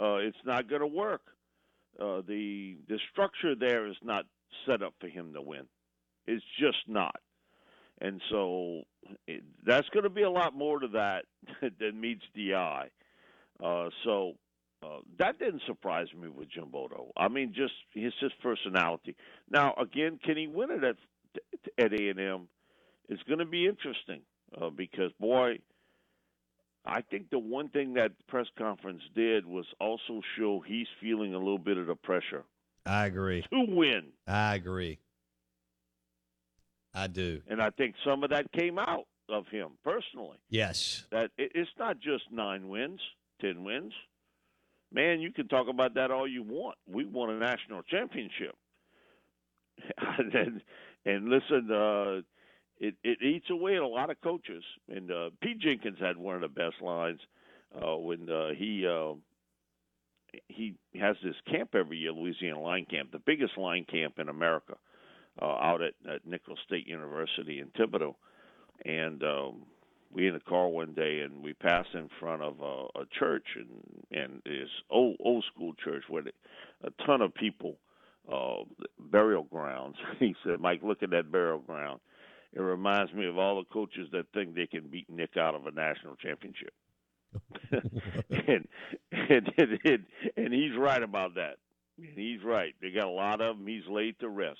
uh, 0.00 0.16
it's 0.16 0.36
not 0.44 0.68
going 0.68 0.80
to 0.80 0.86
work. 0.86 1.22
Uh, 2.00 2.22
the 2.26 2.76
the 2.88 2.98
structure 3.12 3.54
there 3.54 3.86
is 3.86 3.96
not 4.02 4.24
set 4.66 4.82
up 4.82 4.94
for 5.00 5.06
him 5.06 5.32
to 5.34 5.42
win. 5.42 5.66
It's 6.26 6.44
just 6.58 6.88
not. 6.88 7.20
And 8.00 8.20
so 8.30 8.82
it, 9.28 9.44
that's 9.64 9.88
going 9.90 10.02
to 10.02 10.10
be 10.10 10.22
a 10.22 10.30
lot 10.30 10.56
more 10.56 10.80
to 10.80 10.88
that 10.88 11.26
than 11.78 12.00
meets 12.00 12.24
the 12.34 12.54
eye. 12.54 12.88
Uh, 13.62 13.90
so 14.04 14.32
uh, 14.84 14.98
that 15.18 15.38
didn't 15.38 15.62
surprise 15.66 16.08
me 16.20 16.28
with 16.28 16.50
Jimbo, 16.50 16.88
though. 16.88 17.12
I 17.16 17.28
mean, 17.28 17.52
just 17.54 17.72
his 17.92 18.12
his 18.20 18.32
personality. 18.42 19.16
Now, 19.50 19.74
again, 19.80 20.18
can 20.22 20.36
he 20.36 20.46
win 20.46 20.70
it 20.70 20.84
at 20.84 20.96
at 21.78 21.92
A 21.92 22.08
and 22.10 22.20
M? 22.20 22.48
It's 23.08 23.22
going 23.24 23.38
to 23.38 23.44
be 23.46 23.66
interesting 23.66 24.22
uh, 24.60 24.70
because, 24.70 25.10
boy, 25.20 25.58
I 26.86 27.02
think 27.02 27.30
the 27.30 27.38
one 27.38 27.68
thing 27.68 27.94
that 27.94 28.12
press 28.28 28.46
conference 28.58 29.02
did 29.14 29.46
was 29.46 29.66
also 29.80 30.20
show 30.38 30.62
he's 30.66 30.86
feeling 31.00 31.34
a 31.34 31.38
little 31.38 31.58
bit 31.58 31.76
of 31.76 31.86
the 31.86 31.94
pressure 31.94 32.44
I 32.86 33.06
agree. 33.06 33.42
to 33.42 33.64
win, 33.68 34.12
I 34.26 34.54
agree. 34.54 34.98
I 36.94 37.08
do. 37.08 37.40
and 37.48 37.60
I 37.60 37.70
think 37.70 37.96
some 38.04 38.22
of 38.22 38.30
that 38.30 38.52
came 38.52 38.78
out 38.78 39.06
of 39.28 39.46
him 39.48 39.70
personally. 39.82 40.38
Yes. 40.48 41.04
That 41.10 41.30
it, 41.36 41.52
it's 41.54 41.70
not 41.78 41.98
just 41.98 42.24
nine 42.30 42.68
wins, 42.68 43.00
ten 43.40 43.64
wins. 43.64 43.92
Man, 44.94 45.20
you 45.20 45.32
can 45.32 45.48
talk 45.48 45.66
about 45.68 45.94
that 45.94 46.12
all 46.12 46.26
you 46.26 46.44
want. 46.44 46.76
We 46.86 47.04
won 47.04 47.30
a 47.30 47.38
national 47.38 47.82
championship, 47.82 48.54
and 49.98 50.62
and 51.04 51.28
listen, 51.28 51.68
uh, 51.70 52.22
it 52.78 52.94
it 53.02 53.20
eats 53.20 53.50
away 53.50 53.74
at 53.74 53.82
a 53.82 53.86
lot 53.88 54.10
of 54.10 54.20
coaches. 54.20 54.62
And 54.88 55.10
uh, 55.10 55.30
Pete 55.42 55.58
Jenkins 55.58 55.98
had 56.00 56.16
one 56.16 56.36
of 56.36 56.42
the 56.42 56.48
best 56.48 56.80
lines 56.80 57.18
uh, 57.74 57.96
when 57.96 58.30
uh, 58.30 58.50
he 58.56 58.86
uh, 58.86 59.14
he 60.46 60.76
has 61.00 61.16
this 61.24 61.34
camp 61.50 61.74
every 61.74 61.98
year, 61.98 62.12
Louisiana 62.12 62.60
Line 62.60 62.86
Camp, 62.88 63.10
the 63.10 63.18
biggest 63.18 63.58
line 63.58 63.84
camp 63.90 64.20
in 64.20 64.28
America, 64.28 64.76
uh, 65.42 65.44
out 65.44 65.82
at, 65.82 65.94
at 66.08 66.24
Nicholls 66.24 66.60
State 66.64 66.86
University 66.86 67.58
in 67.58 67.66
Thibodaux, 67.68 68.14
and 68.84 69.24
um, 69.24 69.62
we 70.14 70.28
in 70.28 70.34
the 70.34 70.40
car 70.40 70.68
one 70.68 70.94
day 70.94 71.20
and 71.20 71.42
we 71.42 71.52
passed 71.54 71.88
in 71.94 72.08
front 72.20 72.42
of 72.42 72.60
a, 72.60 73.00
a 73.00 73.04
church 73.18 73.46
and 73.56 74.22
and 74.22 74.42
this 74.44 74.68
old 74.90 75.16
old 75.20 75.44
school 75.52 75.72
church 75.84 76.04
where 76.08 76.22
the, 76.22 76.32
a 76.84 76.90
ton 77.06 77.20
of 77.20 77.34
people 77.34 77.76
uh 78.32 78.62
burial 78.98 79.44
grounds 79.44 79.96
he 80.18 80.34
said 80.44 80.60
mike 80.60 80.80
look 80.82 81.02
at 81.02 81.10
that 81.10 81.30
burial 81.30 81.58
ground 81.58 82.00
it 82.52 82.60
reminds 82.60 83.12
me 83.12 83.26
of 83.26 83.36
all 83.36 83.56
the 83.56 83.64
coaches 83.72 84.08
that 84.12 84.26
think 84.32 84.54
they 84.54 84.66
can 84.66 84.88
beat 84.88 85.08
nick 85.10 85.36
out 85.36 85.54
of 85.54 85.66
a 85.66 85.70
national 85.72 86.14
championship 86.16 86.72
and, 88.30 88.68
and, 89.10 89.52
and 89.84 90.04
and 90.36 90.54
he's 90.54 90.76
right 90.78 91.02
about 91.02 91.34
that. 91.34 91.56
and 91.98 92.16
He's 92.16 92.42
right. 92.44 92.74
They 92.80 92.90
got 92.90 93.06
a 93.06 93.10
lot 93.10 93.40
of 93.40 93.56
them. 93.56 93.66
He's 93.66 93.86
laid 93.88 94.18
to 94.20 94.28
rest, 94.28 94.58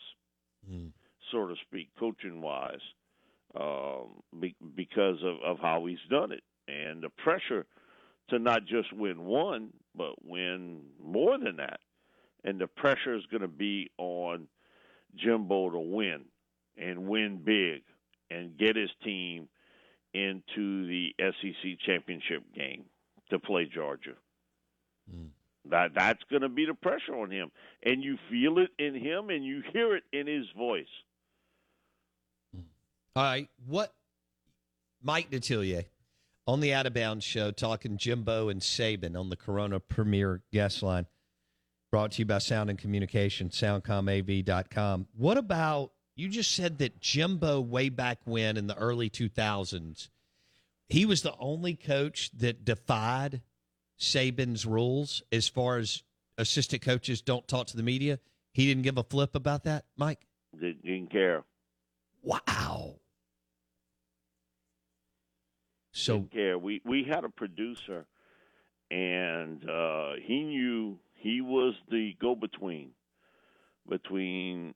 mm. 0.70 0.90
so 1.30 1.46
to 1.46 1.54
speak, 1.66 1.90
coaching 1.98 2.40
wise, 2.40 2.80
um, 3.58 4.22
be, 4.40 4.54
because 4.74 5.18
of, 5.22 5.36
of 5.44 5.58
how 5.60 5.86
he's 5.86 5.98
done 6.10 6.32
it 6.32 6.42
and 6.68 7.02
the 7.02 7.10
pressure 7.10 7.66
to 8.30 8.38
not 8.38 8.64
just 8.64 8.92
win 8.92 9.24
one, 9.24 9.70
but 9.94 10.24
win 10.24 10.80
more 11.02 11.38
than 11.38 11.56
that. 11.56 11.80
And 12.42 12.60
the 12.60 12.66
pressure 12.66 13.14
is 13.14 13.24
going 13.30 13.42
to 13.42 13.48
be 13.48 13.90
on 13.98 14.48
Jimbo 15.16 15.70
to 15.70 15.78
win 15.78 16.22
and 16.76 17.06
win 17.06 17.40
big 17.44 17.82
and 18.30 18.56
get 18.56 18.76
his 18.76 18.90
team 19.02 19.48
into 20.12 20.86
the 20.86 21.14
SEC 21.18 21.78
championship 21.84 22.42
game 22.54 22.84
to 23.30 23.38
play 23.38 23.68
Georgia. 23.72 24.14
Mm. 25.12 25.28
That 25.70 25.92
that's 25.94 26.22
going 26.30 26.42
to 26.42 26.48
be 26.48 26.66
the 26.66 26.74
pressure 26.74 27.14
on 27.14 27.30
him, 27.30 27.50
and 27.82 28.02
you 28.02 28.18
feel 28.30 28.58
it 28.58 28.70
in 28.78 28.94
him, 28.94 29.30
and 29.30 29.44
you 29.44 29.62
hear 29.72 29.96
it 29.96 30.04
in 30.12 30.26
his 30.26 30.44
voice. 30.56 30.86
All 33.16 33.22
right, 33.22 33.48
what 33.64 33.94
Mike 35.00 35.30
Detillier 35.30 35.84
on 36.48 36.58
the 36.58 36.74
Out 36.74 36.86
of 36.86 36.94
Bounds 36.94 37.24
show 37.24 37.52
talking 37.52 37.96
Jimbo 37.96 38.48
and 38.48 38.60
Saban 38.60 39.16
on 39.16 39.30
the 39.30 39.36
Corona 39.36 39.78
Premier 39.78 40.42
guest 40.52 40.82
line, 40.82 41.06
brought 41.92 42.10
to 42.12 42.22
you 42.22 42.24
by 42.24 42.38
Sound 42.38 42.70
and 42.70 42.78
Communication, 42.78 43.50
soundcomav.com. 43.50 45.06
What 45.16 45.38
about 45.38 45.92
you 46.16 46.28
just 46.28 46.56
said 46.56 46.78
that 46.78 47.00
Jimbo 47.00 47.60
way 47.60 47.88
back 47.88 48.18
when 48.24 48.56
in 48.56 48.66
the 48.66 48.76
early 48.76 49.08
2000s, 49.08 50.08
he 50.88 51.06
was 51.06 51.22
the 51.22 51.36
only 51.38 51.74
coach 51.74 52.32
that 52.36 52.64
defied 52.64 53.42
Saban's 53.96 54.66
rules 54.66 55.22
as 55.30 55.46
far 55.46 55.78
as 55.78 56.02
assistant 56.36 56.82
coaches 56.82 57.22
don't 57.22 57.46
talk 57.46 57.68
to 57.68 57.76
the 57.76 57.84
media. 57.84 58.18
He 58.52 58.66
didn't 58.66 58.82
give 58.82 58.98
a 58.98 59.04
flip 59.04 59.36
about 59.36 59.62
that, 59.64 59.84
Mike. 59.96 60.26
Didn't 60.60 61.12
care. 61.12 61.44
Wow. 62.24 62.96
So 65.96 66.28
care. 66.32 66.58
We 66.58 66.82
we 66.84 67.04
had 67.04 67.24
a 67.24 67.28
producer, 67.28 68.04
and 68.90 69.68
uh, 69.68 70.12
he 70.22 70.42
knew 70.42 70.98
he 71.14 71.40
was 71.40 71.74
the 71.90 72.14
go-between 72.20 72.90
between 73.88 74.74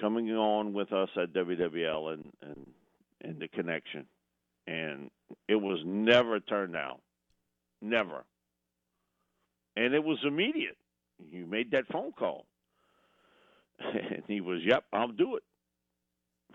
coming 0.00 0.30
on 0.32 0.72
with 0.72 0.92
us 0.92 1.10
at 1.16 1.32
WWL 1.32 2.14
and 2.14 2.32
and 2.42 2.66
and 3.22 3.40
the 3.40 3.48
connection, 3.48 4.06
and 4.66 5.10
it 5.48 5.56
was 5.56 5.80
never 5.84 6.40
turned 6.40 6.72
down, 6.72 6.98
never 7.80 8.24
and 9.76 9.94
it 9.94 10.02
was 10.02 10.18
immediate. 10.26 10.76
You 11.18 11.46
made 11.46 11.70
that 11.72 11.86
phone 11.92 12.12
call, 12.12 12.46
and 13.78 14.22
he 14.26 14.40
was, 14.40 14.60
"Yep, 14.64 14.84
I'll 14.92 15.08
do 15.08 15.36
it." 15.36 15.42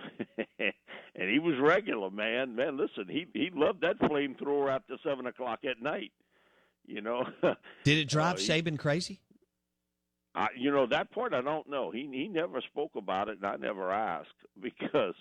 and 0.59 1.29
he 1.29 1.39
was 1.39 1.55
regular, 1.59 2.09
man. 2.09 2.55
Man, 2.55 2.77
listen, 2.77 3.05
he 3.07 3.27
he 3.33 3.49
loved 3.53 3.81
that 3.81 3.99
flamethrower 3.99 4.73
after 4.73 4.95
seven 5.03 5.25
o'clock 5.27 5.59
at 5.69 5.81
night. 5.81 6.11
You 6.85 7.01
know. 7.01 7.23
Did 7.83 7.97
it 7.97 8.09
drive 8.09 8.35
uh, 8.35 8.39
Saban 8.39 8.77
crazy? 8.77 9.19
I, 10.33 10.47
you 10.57 10.71
know 10.71 10.87
that 10.87 11.11
part 11.11 11.33
I 11.33 11.41
don't 11.41 11.69
know. 11.69 11.91
He 11.91 12.09
he 12.11 12.27
never 12.27 12.61
spoke 12.61 12.95
about 12.95 13.29
it, 13.29 13.37
and 13.37 13.45
I 13.45 13.55
never 13.57 13.91
asked 13.91 14.29
because 14.61 15.15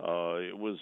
uh, 0.00 0.36
it 0.36 0.56
was 0.56 0.78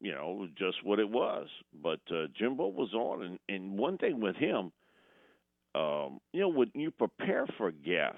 you 0.00 0.12
know 0.12 0.46
just 0.56 0.84
what 0.84 0.98
it 0.98 1.08
was. 1.08 1.48
But 1.82 2.00
uh, 2.10 2.26
Jimbo 2.38 2.68
was 2.68 2.92
on, 2.94 3.22
and 3.22 3.38
and 3.48 3.78
one 3.78 3.98
thing 3.98 4.20
with 4.20 4.36
him 4.36 4.72
um, 5.76 6.20
you 6.32 6.40
know, 6.40 6.48
when 6.48 6.70
you 6.74 6.90
prepare 6.90 7.46
for 7.58 7.68
a 7.68 7.72
guest, 7.72 8.16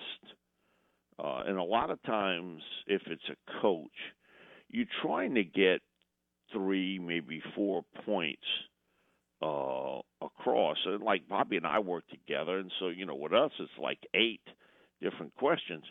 uh, 1.19 1.43
and 1.47 1.59
a 1.59 1.63
lot 1.63 1.91
of 1.91 2.01
times, 2.05 2.63
if 2.87 3.03
it's 3.07 3.29
a 3.31 3.61
coach, 3.61 3.91
you're 4.71 4.87
trying 5.03 5.35
to 5.35 5.45
get 5.45 5.81
three, 6.53 6.99
maybe 6.99 7.43
four 7.55 7.85
points 8.05 8.43
uh, 9.43 10.01
across. 10.23 10.79
And 10.85 11.03
like 11.03 11.29
Bobby 11.29 11.57
and 11.57 11.67
I 11.67 11.79
work 11.79 12.05
together, 12.09 12.59
and 12.59 12.73
so 12.79 12.89
you 12.89 13.07
know, 13.07 13.15
with 13.15 13.33
us, 13.33 13.53
it's 13.59 13.71
like 13.81 13.99
eight 14.15 14.43
different 15.01 15.35
questions. 15.37 15.85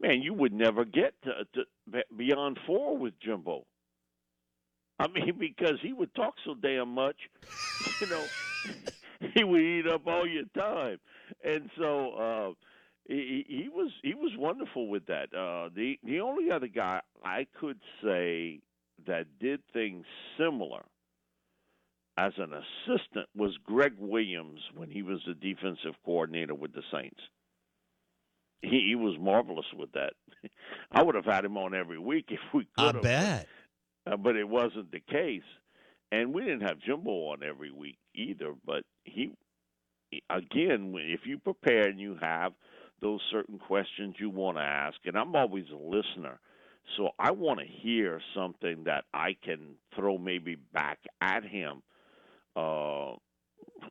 Man, 0.00 0.22
you 0.22 0.34
would 0.34 0.52
never 0.52 0.84
get 0.84 1.14
to, 1.24 1.32
to 1.54 2.02
beyond 2.16 2.58
four 2.66 2.96
with 2.96 3.14
Jimbo. 3.20 3.64
I 4.98 5.08
mean, 5.14 5.36
because 5.38 5.78
he 5.82 5.92
would 5.92 6.14
talk 6.14 6.34
so 6.44 6.54
damn 6.54 6.88
much, 6.88 7.16
you 8.00 8.06
know. 8.08 8.24
he 9.34 9.44
would 9.44 9.60
eat 9.60 9.86
up 9.86 10.06
all 10.06 10.26
your 10.26 10.44
time, 10.56 10.98
and 11.44 11.70
so 11.78 12.10
uh, 12.12 12.52
he, 13.08 13.44
he 13.48 13.68
was 13.68 13.90
he 14.02 14.14
was 14.14 14.32
wonderful 14.36 14.88
with 14.88 15.06
that. 15.06 15.32
Uh, 15.34 15.70
the 15.74 15.98
the 16.04 16.20
only 16.20 16.50
other 16.50 16.66
guy 16.66 17.00
I 17.24 17.46
could 17.60 17.78
say 18.02 18.60
that 19.06 19.26
did 19.40 19.60
things 19.72 20.04
similar 20.38 20.82
as 22.18 22.32
an 22.38 22.52
assistant 22.52 23.28
was 23.36 23.56
Gregg 23.64 23.94
Williams 23.98 24.60
when 24.74 24.90
he 24.90 25.02
was 25.02 25.20
the 25.26 25.34
defensive 25.34 25.94
coordinator 26.04 26.54
with 26.54 26.72
the 26.72 26.82
Saints. 26.92 27.20
He, 28.62 28.86
he 28.88 28.94
was 28.94 29.16
marvelous 29.20 29.66
with 29.76 29.92
that. 29.92 30.14
I 30.90 31.02
would 31.02 31.14
have 31.14 31.26
had 31.26 31.44
him 31.44 31.58
on 31.58 31.74
every 31.74 31.98
week 31.98 32.26
if 32.28 32.40
we 32.54 32.66
could. 32.76 32.96
I 32.96 33.00
bet. 33.00 33.48
Uh, 34.06 34.16
but 34.16 34.36
it 34.36 34.48
wasn't 34.48 34.90
the 34.92 35.00
case. 35.00 35.42
And 36.10 36.32
we 36.32 36.42
didn't 36.42 36.62
have 36.62 36.78
Jimbo 36.78 37.10
on 37.10 37.42
every 37.42 37.70
week 37.70 37.98
either. 38.14 38.54
But 38.64 38.84
he, 39.04 39.32
again, 40.30 40.94
if 40.96 41.20
you 41.26 41.38
prepare 41.38 41.88
and 41.88 42.00
you 42.00 42.16
have 42.20 42.52
those 43.00 43.20
certain 43.30 43.58
questions 43.58 44.16
you 44.18 44.30
want 44.30 44.56
to 44.56 44.62
ask, 44.62 44.96
and 45.04 45.16
I'm 45.16 45.34
always 45.34 45.66
a 45.72 45.76
listener, 45.76 46.38
so 46.96 47.10
I 47.18 47.32
want 47.32 47.60
to 47.60 47.66
hear 47.66 48.20
something 48.34 48.84
that 48.84 49.04
I 49.12 49.36
can 49.44 49.74
throw 49.94 50.18
maybe 50.18 50.56
back 50.72 50.98
at 51.20 51.44
him. 51.44 51.82
Uh, 52.54 53.12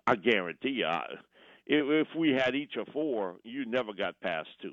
I 0.07 0.15
guarantee 0.15 0.69
you, 0.69 0.85
I, 0.85 1.05
if, 1.67 2.07
we 2.17 2.31
had 2.31 2.55
each 2.55 2.75
of 2.77 2.87
four, 2.93 3.35
you 3.43 3.65
never 3.65 3.93
got 3.93 4.19
past 4.21 4.49
two. 4.61 4.71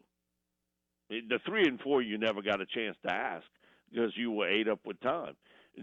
The 1.10 1.38
three 1.44 1.66
and 1.66 1.78
four, 1.80 2.00
you 2.00 2.16
never 2.16 2.40
got 2.40 2.60
a 2.60 2.66
chance 2.66 2.96
to 3.06 3.12
ask 3.12 3.44
because 3.90 4.12
you 4.16 4.30
were 4.30 4.48
ate 4.48 4.68
up 4.68 4.80
with 4.86 5.00
time. 5.00 5.34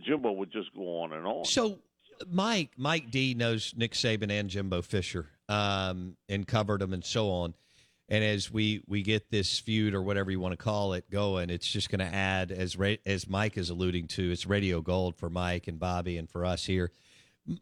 Jimbo 0.05 0.31
would 0.31 0.51
just 0.51 0.73
go 0.75 1.01
on 1.01 1.13
and 1.13 1.25
on. 1.25 1.45
So, 1.45 1.79
Mike, 2.27 2.71
Mike 2.77 3.11
D 3.11 3.33
knows 3.33 3.73
Nick 3.75 3.93
Saban 3.93 4.31
and 4.31 4.49
Jimbo 4.49 4.81
Fisher, 4.81 5.27
um, 5.47 6.15
and 6.27 6.47
covered 6.47 6.81
them 6.81 6.93
and 6.93 7.05
so 7.05 7.29
on. 7.29 7.53
And 8.11 8.23
as 8.23 8.51
we 8.51 8.81
we 8.87 9.03
get 9.03 9.29
this 9.29 9.59
feud 9.59 9.93
or 9.93 10.01
whatever 10.01 10.31
you 10.31 10.39
want 10.39 10.53
to 10.53 10.57
call 10.57 10.93
it 10.93 11.09
going, 11.11 11.51
it's 11.51 11.69
just 11.69 11.89
going 11.89 11.99
to 11.99 12.13
add 12.15 12.51
as 12.51 12.75
as 13.05 13.29
Mike 13.29 13.55
is 13.55 13.69
alluding 13.69 14.07
to, 14.07 14.31
it's 14.31 14.47
radio 14.47 14.81
gold 14.81 15.15
for 15.15 15.29
Mike 15.29 15.67
and 15.67 15.79
Bobby 15.79 16.17
and 16.17 16.27
for 16.27 16.43
us 16.43 16.65
here. 16.65 16.91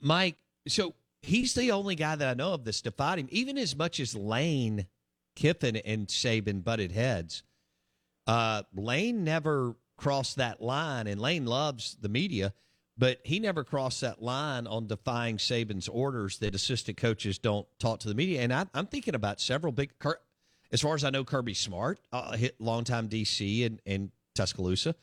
Mike, 0.02 0.38
so 0.68 0.96
he's 1.22 1.54
the 1.54 1.72
only 1.72 1.96
guy 1.96 2.16
that 2.16 2.28
I 2.30 2.34
know 2.34 2.54
of 2.54 2.64
that's 2.64 2.82
defied 2.82 3.20
him, 3.20 3.28
even 3.30 3.58
as 3.58 3.76
much 3.76 4.00
as 4.00 4.16
Lane 4.16 4.88
Kiffin 5.36 5.76
and 5.76 6.08
Saban 6.08 6.64
butted 6.64 6.94
heads. 6.94 7.44
Uh, 8.26 8.64
Lane 8.74 9.24
never 9.24 9.76
crossed 9.98 10.38
that 10.38 10.62
line, 10.62 11.08
and 11.08 11.20
Lane 11.20 11.46
loves 11.46 11.98
the 12.02 12.10
media, 12.10 12.54
but 12.98 13.20
he 13.24 13.40
never 13.40 13.64
crossed 13.64 14.02
that 14.02 14.22
line 14.22 14.68
on 14.68 14.88
defying 14.88 15.38
Saban's 15.38 15.88
orders 15.88 16.40
that 16.40 16.56
assistant 16.56 16.98
coaches 16.98 17.38
don't 17.38 17.68
talk 17.80 18.00
to 18.00 18.08
the 18.08 18.16
media. 18.16 18.42
And 18.42 18.54
I, 18.54 18.66
am 18.74 18.88
thinking 18.88 19.16
about 19.16 19.40
several 19.40 19.72
big, 19.72 19.92
as 20.72 20.82
far 20.82 20.96
as 20.96 21.04
I 21.04 21.10
know, 21.10 21.24
Kirby 21.24 21.54
Smart, 21.54 22.00
uh, 22.12 22.36
hit 22.36 22.60
longtime 22.60 23.10
DC 23.10 23.62
in, 23.62 23.80
in 23.86 24.12
Tuscaloosa. 24.36 24.96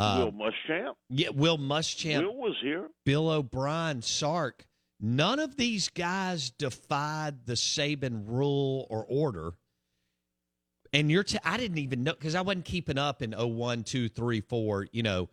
Uh, 0.00 0.24
Will 0.24 0.32
Muschamp. 0.32 0.94
Yeah, 1.10 1.30
Will 1.30 1.58
Muschamp. 1.58 2.22
Will 2.22 2.36
was 2.36 2.56
here. 2.62 2.88
Bill 3.04 3.28
O'Brien, 3.30 4.02
Sark. 4.02 4.64
None 5.00 5.38
of 5.38 5.56
these 5.56 5.88
guys 5.88 6.50
defied 6.50 7.46
the 7.46 7.54
Saban 7.54 8.24
rule 8.26 8.86
or 8.90 9.04
order 9.08 9.54
and 10.92 11.10
you're 11.10 11.24
t- 11.24 11.38
I 11.44 11.56
didn't 11.56 11.78
even 11.78 12.04
know 12.04 12.12
because 12.12 12.34
I 12.34 12.40
wasn't 12.40 12.64
keeping 12.64 12.98
up 12.98 13.22
in 13.22 13.32
01, 13.32 13.84
2, 13.84 14.08
3, 14.08 14.40
4, 14.40 14.86
you 14.92 15.02
know, 15.02 15.28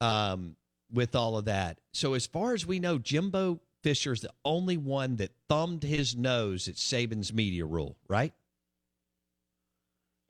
um, 0.00 0.56
with 0.92 1.14
all 1.14 1.36
of 1.36 1.44
that. 1.46 1.78
So 1.92 2.14
as 2.14 2.26
far 2.26 2.54
as 2.54 2.66
we 2.66 2.78
know, 2.78 2.98
Jimbo 2.98 3.60
Fisher 3.82 4.12
is 4.12 4.20
the 4.20 4.32
only 4.44 4.76
one 4.76 5.16
that 5.16 5.30
thumbed 5.48 5.82
his 5.82 6.16
nose 6.16 6.68
at 6.68 6.74
Saban's 6.74 7.32
media 7.32 7.64
rule, 7.64 7.96
right? 8.08 8.32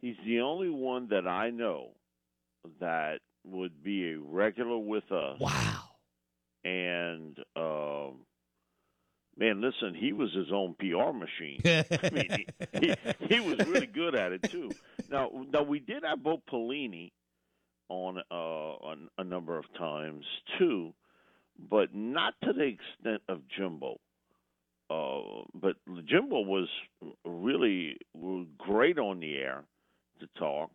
He's 0.00 0.16
the 0.24 0.40
only 0.40 0.70
one 0.70 1.08
that 1.10 1.26
I 1.28 1.50
know 1.50 1.90
that 2.80 3.20
would 3.44 3.82
be 3.82 4.12
a 4.12 4.18
regular 4.18 4.78
with 4.78 5.10
us. 5.12 5.38
Wow. 5.40 5.82
And 6.64 7.38
um, 7.56 8.26
man, 9.38 9.60
listen, 9.60 9.94
he 9.94 10.12
was 10.12 10.32
his 10.34 10.52
own 10.52 10.74
PR 10.78 11.12
machine. 11.12 11.60
I 11.64 12.10
mean, 12.12 12.28
he, 12.30 12.46
he, 12.80 12.94
he 13.28 13.40
was 13.40 13.58
really 13.66 13.86
good 13.86 14.14
at 14.14 14.32
it 14.32 14.42
too. 14.50 14.70
Now, 15.10 15.30
now 15.52 15.62
we 15.62 15.78
did 15.80 16.02
have 16.04 16.22
Bo 16.22 16.42
Pelini 16.50 17.12
on 17.88 18.18
uh, 18.30 18.34
on 18.34 19.08
a 19.18 19.24
number 19.24 19.58
of 19.58 19.64
times 19.76 20.24
too, 20.58 20.92
but 21.58 21.94
not 21.94 22.34
to 22.44 22.52
the 22.52 22.64
extent 22.64 23.22
of 23.28 23.40
Jimbo. 23.56 23.98
uh, 24.90 25.44
but 25.54 25.76
Jimbo 26.06 26.40
was 26.40 26.68
really 27.24 27.96
great 28.58 28.98
on 28.98 29.20
the 29.20 29.34
air 29.36 29.64
to 30.20 30.28
talk, 30.38 30.70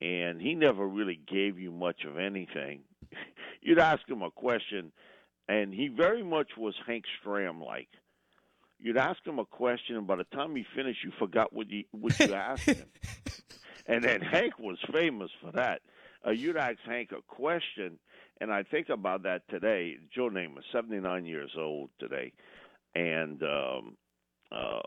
and 0.00 0.40
he 0.40 0.54
never 0.54 0.86
really 0.86 1.20
gave 1.30 1.58
you 1.58 1.70
much 1.70 2.04
of 2.04 2.18
anything. 2.18 2.80
You'd 3.62 3.78
ask 3.78 4.08
him 4.08 4.22
a 4.22 4.30
question, 4.30 4.92
and 5.48 5.72
he 5.72 5.88
very 5.88 6.22
much 6.22 6.48
was 6.56 6.74
Hank 6.86 7.04
Stram 7.24 7.64
like. 7.64 7.88
You'd 8.78 8.96
ask 8.96 9.24
him 9.24 9.38
a 9.38 9.44
question, 9.44 9.96
and 9.96 10.06
by 10.06 10.16
the 10.16 10.24
time 10.24 10.56
he 10.56 10.64
finished, 10.74 11.04
you 11.04 11.12
forgot 11.18 11.52
what 11.52 11.70
you 11.70 11.84
what 11.92 12.18
you 12.18 12.34
asked 12.34 12.68
him. 12.68 12.86
and 13.86 14.02
then 14.02 14.20
Hank 14.20 14.58
was 14.58 14.78
famous 14.92 15.30
for 15.40 15.52
that. 15.52 15.82
Uh, 16.26 16.30
you'd 16.30 16.56
ask 16.56 16.78
Hank 16.84 17.12
a 17.12 17.22
question, 17.22 17.98
and 18.40 18.52
I 18.52 18.64
think 18.64 18.88
about 18.88 19.22
that 19.22 19.48
today. 19.48 19.96
Joe 20.12 20.30
Namath, 20.30 20.64
79 20.72 21.26
years 21.26 21.52
old 21.56 21.90
today, 22.00 22.32
and 22.94 23.40
um, 23.42 23.96
uh, 24.50 24.80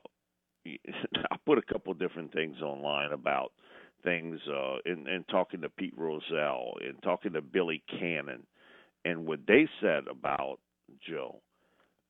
I 1.31 1.37
put 1.45 1.57
a 1.57 1.73
couple 1.73 1.93
different 1.93 2.33
things 2.33 2.61
online 2.61 3.11
about 3.11 3.51
things 4.03 4.39
uh, 4.47 4.77
in, 4.85 5.07
in 5.07 5.23
talking 5.29 5.61
to 5.61 5.69
Pete 5.69 5.93
Rozelle 5.97 6.73
and 6.85 7.01
talking 7.03 7.33
to 7.33 7.41
Billy 7.41 7.83
Cannon 7.99 8.43
and 9.03 9.25
what 9.25 9.39
they 9.47 9.67
said 9.81 10.03
about 10.09 10.59
Joe. 11.07 11.41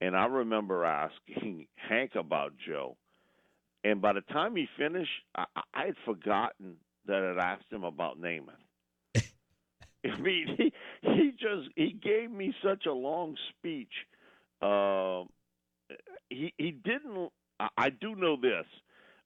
And 0.01 0.15
I 0.15 0.25
remember 0.25 0.85
asking 0.85 1.67
Hank 1.89 2.11
about 2.15 2.53
Joe. 2.67 2.97
And 3.83 4.01
by 4.01 4.13
the 4.13 4.21
time 4.21 4.55
he 4.55 4.67
finished, 4.77 5.11
I, 5.35 5.45
I 5.73 5.85
had 5.85 5.95
forgotten 6.05 6.75
that 7.07 7.23
I'd 7.23 7.41
asked 7.41 7.71
him 7.71 7.83
about 7.83 8.19
Namath. 8.19 8.53
I 9.15 10.17
mean, 10.19 10.55
he 10.57 10.73
he 11.01 11.31
just 11.31 11.69
he 11.75 11.91
gave 11.91 12.31
me 12.31 12.53
such 12.63 12.85
a 12.87 12.91
long 12.91 13.35
speech. 13.49 13.91
Uh, 14.61 15.23
he 16.29 16.53
he 16.57 16.71
didn't. 16.71 17.31
I 17.77 17.89
do 17.89 18.15
know 18.15 18.35
this 18.39 18.65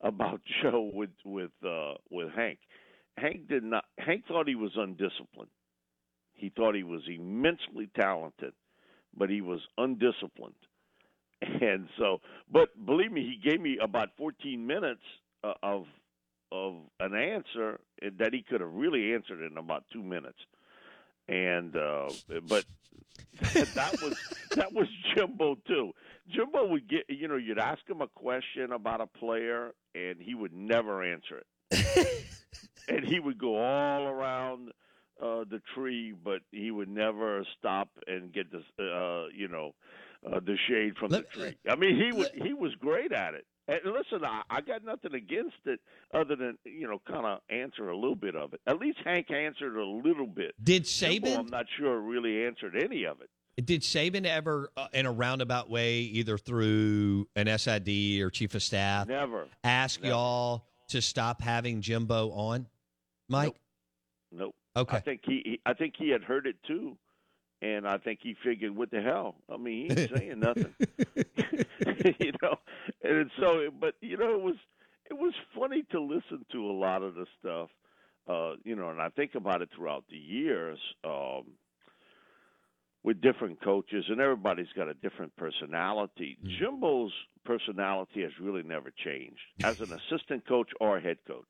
about 0.01 0.41
Joe 0.61 0.91
with 0.93 1.09
with 1.25 1.51
uh, 1.65 1.93
with 2.09 2.29
Hank. 2.35 2.59
Hank 3.17 3.47
did 3.47 3.63
not. 3.63 3.85
Hank 3.97 4.25
thought 4.27 4.47
he 4.47 4.55
was 4.55 4.71
undisciplined. 4.75 5.51
He 6.33 6.49
thought 6.49 6.73
he 6.75 6.83
was 6.83 7.01
immensely 7.07 7.89
talented, 7.99 8.53
but 9.15 9.29
he 9.29 9.41
was 9.41 9.59
undisciplined. 9.77 10.55
And 11.41 11.87
so, 11.97 12.19
but 12.51 12.67
believe 12.85 13.13
me, 13.13 13.21
he 13.21 13.49
gave 13.49 13.61
me 13.61 13.77
about 13.81 14.09
14 14.17 14.65
minutes 14.67 15.01
uh, 15.41 15.53
of 15.63 15.85
of 16.51 16.75
an 16.99 17.15
answer 17.15 17.79
that 18.01 18.33
he 18.33 18.41
could 18.41 18.59
have 18.59 18.73
really 18.73 19.13
answered 19.13 19.41
in 19.41 19.57
about 19.57 19.85
two 19.93 20.03
minutes. 20.03 20.37
And 21.29 21.75
uh, 21.75 22.09
but 22.47 22.65
that 23.41 24.01
was 24.01 24.17
that 24.55 24.73
was 24.73 24.87
Jimbo 25.13 25.57
too. 25.67 25.91
Jimbo 26.33 26.67
would 26.69 26.89
get 26.89 27.03
you 27.07 27.27
know 27.27 27.37
you'd 27.37 27.59
ask 27.59 27.87
him 27.87 28.01
a 28.01 28.07
question 28.07 28.71
about 28.71 28.99
a 28.99 29.07
player 29.07 29.73
and 29.93 30.17
he 30.19 30.33
would 30.33 30.53
never 30.53 31.03
answer 31.03 31.43
it, 31.71 32.25
and 32.87 33.05
he 33.05 33.19
would 33.19 33.37
go 33.37 33.57
all 33.57 34.07
around 34.07 34.69
uh, 35.21 35.43
the 35.49 35.61
tree, 35.75 36.13
but 36.23 36.41
he 36.51 36.71
would 36.71 36.89
never 36.89 37.45
stop 37.57 37.89
and 38.07 38.33
get 38.33 38.47
the 38.51 38.59
uh, 38.83 39.27
you 39.35 39.47
know 39.47 39.75
uh, 40.25 40.39
the 40.39 40.57
shade 40.67 40.97
from 40.97 41.09
the 41.09 41.21
tree. 41.33 41.55
I 41.69 41.75
mean, 41.75 41.95
he 41.95 42.17
was 42.17 42.29
he 42.33 42.53
was 42.53 42.73
great 42.79 43.11
at 43.11 43.35
it. 43.35 43.45
And 43.69 43.93
listen, 43.93 44.25
I, 44.25 44.41
I 44.49 44.61
got 44.61 44.83
nothing 44.83 45.13
against 45.13 45.57
it 45.65 45.79
other 46.13 46.35
than 46.35 46.57
you 46.65 46.87
know 46.87 46.99
kind 47.07 47.25
of 47.25 47.39
answer 47.49 47.89
a 47.89 47.95
little 47.95 48.15
bit 48.15 48.35
of 48.35 48.53
it. 48.53 48.61
At 48.65 48.79
least 48.79 48.97
Hank 49.05 49.29
answered 49.29 49.77
a 49.77 49.85
little 49.85 50.25
bit. 50.25 50.55
Did 50.63 50.83
Saban? 50.83 51.37
I'm 51.37 51.47
not 51.47 51.65
sure 51.77 51.99
really 51.99 52.45
answered 52.45 52.75
any 52.75 53.03
of 53.05 53.21
it. 53.21 53.29
Did 53.65 53.81
Saban 53.81 54.25
ever, 54.25 54.71
uh, 54.77 54.87
in 54.93 55.05
a 55.05 55.11
roundabout 55.11 55.69
way, 55.69 55.99
either 55.99 56.37
through 56.37 57.27
an 57.35 57.45
SID 57.57 58.21
or 58.21 58.29
chief 58.29 58.55
of 58.55 58.63
staff, 58.63 59.07
never 59.07 59.47
ask 59.63 60.01
never. 60.01 60.13
y'all 60.13 60.65
to 60.89 61.01
stop 61.01 61.41
having 61.41 61.81
Jimbo 61.81 62.31
on, 62.31 62.67
Mike? 63.27 63.55
Nope. 64.31 64.55
nope. 64.55 64.55
Okay. 64.77 64.97
I 64.97 64.99
think 65.01 65.21
he, 65.25 65.41
he, 65.43 65.61
I 65.65 65.73
think 65.73 65.95
he 65.97 66.09
had 66.09 66.23
heard 66.23 66.47
it 66.47 66.55
too, 66.65 66.97
and 67.61 67.87
I 67.87 67.97
think 67.97 68.19
he 68.21 68.35
figured, 68.43 68.75
"What 68.75 68.91
the 68.91 69.01
hell? 69.01 69.35
I 69.51 69.57
mean, 69.57 69.89
he 69.89 70.01
ain't 70.01 70.15
saying 70.15 70.39
nothing." 70.39 70.73
you 72.19 72.31
know, 72.41 72.55
and 73.03 73.29
so, 73.39 73.69
but 73.79 73.95
you 74.01 74.17
know, 74.17 74.33
it 74.33 74.41
was 74.41 74.55
it 75.09 75.13
was 75.13 75.33
funny 75.57 75.83
to 75.91 76.01
listen 76.01 76.45
to 76.51 76.65
a 76.65 76.73
lot 76.73 77.03
of 77.03 77.15
the 77.15 77.25
stuff. 77.39 77.69
Uh, 78.27 78.55
you 78.63 78.75
know, 78.75 78.89
and 78.89 79.01
I 79.01 79.09
think 79.09 79.35
about 79.35 79.61
it 79.61 79.69
throughout 79.75 80.03
the 80.09 80.17
years 80.17 80.77
um, 81.03 81.45
with 83.03 83.21
different 83.21 83.61
coaches, 83.63 84.05
and 84.07 84.21
everybody's 84.21 84.71
got 84.75 84.87
a 84.87 84.93
different 84.93 85.35
personality. 85.35 86.37
Mm. 86.45 86.59
Jimbo's 86.59 87.13
personality 87.43 88.21
has 88.21 88.31
really 88.39 88.61
never 88.61 88.91
changed 89.03 89.41
as 89.63 89.81
an 89.81 89.91
assistant 90.11 90.47
coach 90.47 90.69
or 90.79 90.99
head 90.99 91.17
coach. 91.27 91.47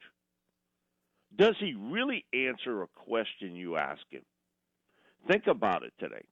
Does 1.35 1.55
he 1.59 1.73
really 1.73 2.25
answer 2.33 2.81
a 2.81 2.87
question 2.87 3.55
you 3.55 3.75
ask 3.75 4.01
him? 4.09 4.23
Think 5.27 5.47
about 5.47 5.83
it 5.83 5.93
today. 5.99 6.23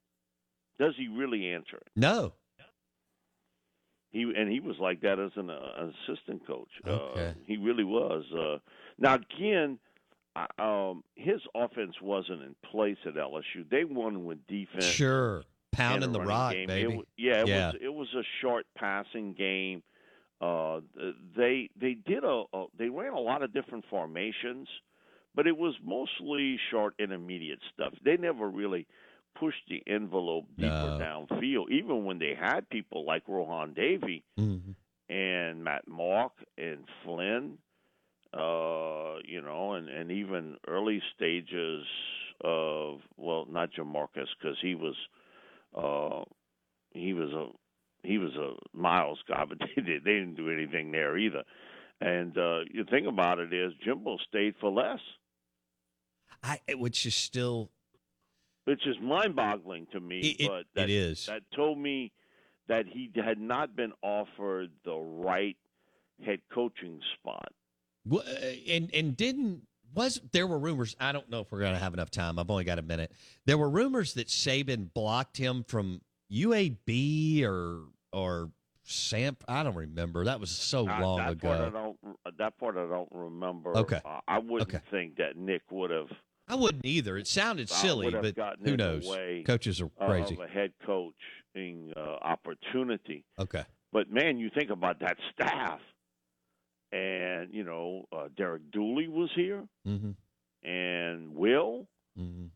Does 0.79 0.93
he 0.97 1.07
really 1.07 1.47
answer 1.47 1.77
it? 1.77 1.87
No. 1.95 2.33
He 4.11 4.21
and 4.21 4.49
he 4.49 4.59
was 4.59 4.77
like 4.79 5.01
that 5.01 5.19
as 5.19 5.31
an, 5.35 5.49
uh, 5.49 5.91
assistant 6.07 6.45
coach. 6.47 6.69
Okay. 6.87 7.27
Uh, 7.27 7.33
he 7.45 7.57
really 7.57 7.83
was. 7.83 8.23
Uh, 8.33 8.57
now 8.97 9.15
again, 9.15 9.79
um, 10.59 11.03
his 11.15 11.41
offense 11.53 11.95
wasn't 12.01 12.41
in 12.41 12.55
place 12.71 12.97
at 13.05 13.15
LSU. 13.15 13.69
They 13.69 13.83
won 13.83 14.25
with 14.25 14.45
defense. 14.47 14.85
Sure, 14.85 15.43
pounding 15.71 16.13
the 16.13 16.21
rock, 16.21 16.53
game. 16.53 16.67
baby. 16.67 16.93
It, 16.95 17.07
yeah, 17.17 17.41
it 17.41 17.47
yeah. 17.47 17.65
was. 17.67 17.75
It 17.81 17.93
was 17.93 18.07
a 18.15 18.23
short 18.41 18.65
passing 18.77 19.33
game. 19.33 19.83
Uh, 20.39 20.81
they 21.35 21.69
they 21.79 21.93
did 21.93 22.23
a, 22.23 22.43
a 22.53 22.65
they 22.77 22.89
ran 22.89 23.13
a 23.13 23.19
lot 23.19 23.41
of 23.43 23.53
different 23.53 23.83
formations, 23.89 24.67
but 25.37 25.47
it 25.47 25.57
was 25.57 25.73
mostly 25.85 26.59
short 26.69 26.95
and 26.99 27.11
intermediate 27.11 27.59
stuff. 27.73 27.93
They 28.03 28.17
never 28.17 28.49
really 28.49 28.85
pushed 29.39 29.63
the 29.69 29.81
envelope 29.87 30.47
deeper 30.57 30.97
no. 30.99 30.99
downfield, 30.99 31.71
even 31.71 32.03
when 32.03 32.19
they 32.19 32.33
had 32.37 32.69
people 32.69 33.05
like 33.05 33.23
Rohan 33.27 33.73
Davey 33.73 34.25
mm-hmm. 34.37 34.71
and 35.13 35.63
Matt 35.63 35.87
Mauck 35.87 36.31
and 36.57 36.83
Flynn 37.05 37.59
uh, 38.33 39.17
you 39.25 39.41
know, 39.41 39.73
and 39.73 39.89
and 39.89 40.11
even 40.11 40.57
early 40.67 41.01
stages 41.15 41.85
of 42.41 42.99
well, 43.15 43.45
not 43.49 43.69
Jamarcus 43.71 44.27
because 44.39 44.57
he 44.61 44.75
was 44.75 44.95
uh, 45.75 46.23
he 46.91 47.13
was 47.13 47.31
a 47.31 47.47
he 48.07 48.17
was 48.17 48.31
a 48.35 48.53
Miles 48.77 49.19
guy, 49.27 49.45
but 49.49 49.59
they, 49.59 49.81
they 49.81 49.99
didn't 49.99 50.35
do 50.35 50.51
anything 50.51 50.91
there 50.91 51.17
either. 51.17 51.43
And 51.99 52.37
uh, 52.37 52.59
you 52.71 52.83
think 52.89 53.07
about 53.07 53.39
it 53.39 53.51
is 53.53 53.73
Jimbo 53.83 54.17
stayed 54.27 54.53
for 54.61 54.69
less, 54.69 54.99
I 56.43 56.59
which 56.75 57.05
is 57.05 57.15
still 57.15 57.71
which 58.65 58.85
is 58.85 58.95
mind-boggling 59.01 59.87
to 59.93 59.99
me. 59.99 60.19
It, 60.19 60.47
but 60.47 60.65
that, 60.75 60.89
it 60.89 60.93
is 60.93 61.25
that 61.27 61.41
told 61.55 61.77
me 61.77 62.11
that 62.67 62.85
he 62.85 63.09
had 63.15 63.39
not 63.39 63.75
been 63.75 63.93
offered 64.01 64.69
the 64.83 64.95
right 64.95 65.57
head 66.25 66.39
coaching 66.53 66.99
spot. 67.15 67.51
Uh, 68.11 68.19
and 68.69 68.93
and 68.93 69.15
didn't 69.15 69.61
was 69.93 70.21
there 70.31 70.47
were 70.47 70.59
rumors. 70.59 70.95
I 70.99 71.11
don't 71.11 71.29
know 71.29 71.41
if 71.41 71.51
we're 71.51 71.59
going 71.59 71.73
to 71.73 71.79
have 71.79 71.93
enough 71.93 72.11
time. 72.11 72.39
I've 72.39 72.49
only 72.49 72.63
got 72.63 72.79
a 72.79 72.83
minute. 72.83 73.11
There 73.45 73.57
were 73.57 73.69
rumors 73.69 74.13
that 74.13 74.27
Saban 74.27 74.93
blocked 74.93 75.37
him 75.37 75.63
from 75.67 76.01
UAB 76.31 77.43
or 77.43 77.83
or 78.11 78.51
Sam. 78.83 79.37
I 79.47 79.63
don't 79.63 79.75
remember. 79.75 80.25
That 80.25 80.39
was 80.39 80.49
so 80.49 80.87
uh, 80.87 80.99
long 81.01 81.19
ago. 81.21 81.51
I 81.51 81.69
don't, 81.69 81.97
that 82.37 82.57
part 82.57 82.77
I 82.77 82.87
don't 82.87 83.09
remember. 83.11 83.75
Okay, 83.77 84.01
uh, 84.05 84.19
I 84.27 84.39
wouldn't 84.39 84.73
okay. 84.73 84.83
think 84.91 85.17
that 85.17 85.35
Nick 85.37 85.63
would 85.71 85.91
have. 85.91 86.09
I 86.47 86.55
wouldn't 86.55 86.85
either. 86.85 87.17
It 87.17 87.27
sounded 87.27 87.69
silly, 87.69 88.09
but 88.09 88.35
who 88.63 88.77
knows? 88.77 89.05
Coaches 89.45 89.81
are 89.81 89.89
crazy. 90.05 90.35
Of 90.35 90.41
a 90.41 90.47
head 90.47 90.71
coaching 90.85 91.91
uh, 91.95 91.99
opportunity. 92.21 93.25
Okay. 93.37 93.65
But 93.91 94.11
man, 94.11 94.37
you 94.37 94.49
think 94.55 94.69
about 94.69 94.99
that 94.99 95.17
staff 95.33 95.79
and 96.91 97.53
you 97.53 97.63
know 97.63 98.05
uh, 98.11 98.27
Derek 98.35 98.71
Dooley 98.71 99.07
was 99.07 99.29
here, 99.35 99.63
mm-hmm. 99.87 100.11
and 100.69 101.35
Will, 101.35 101.87
mm-hmm. 102.17 102.47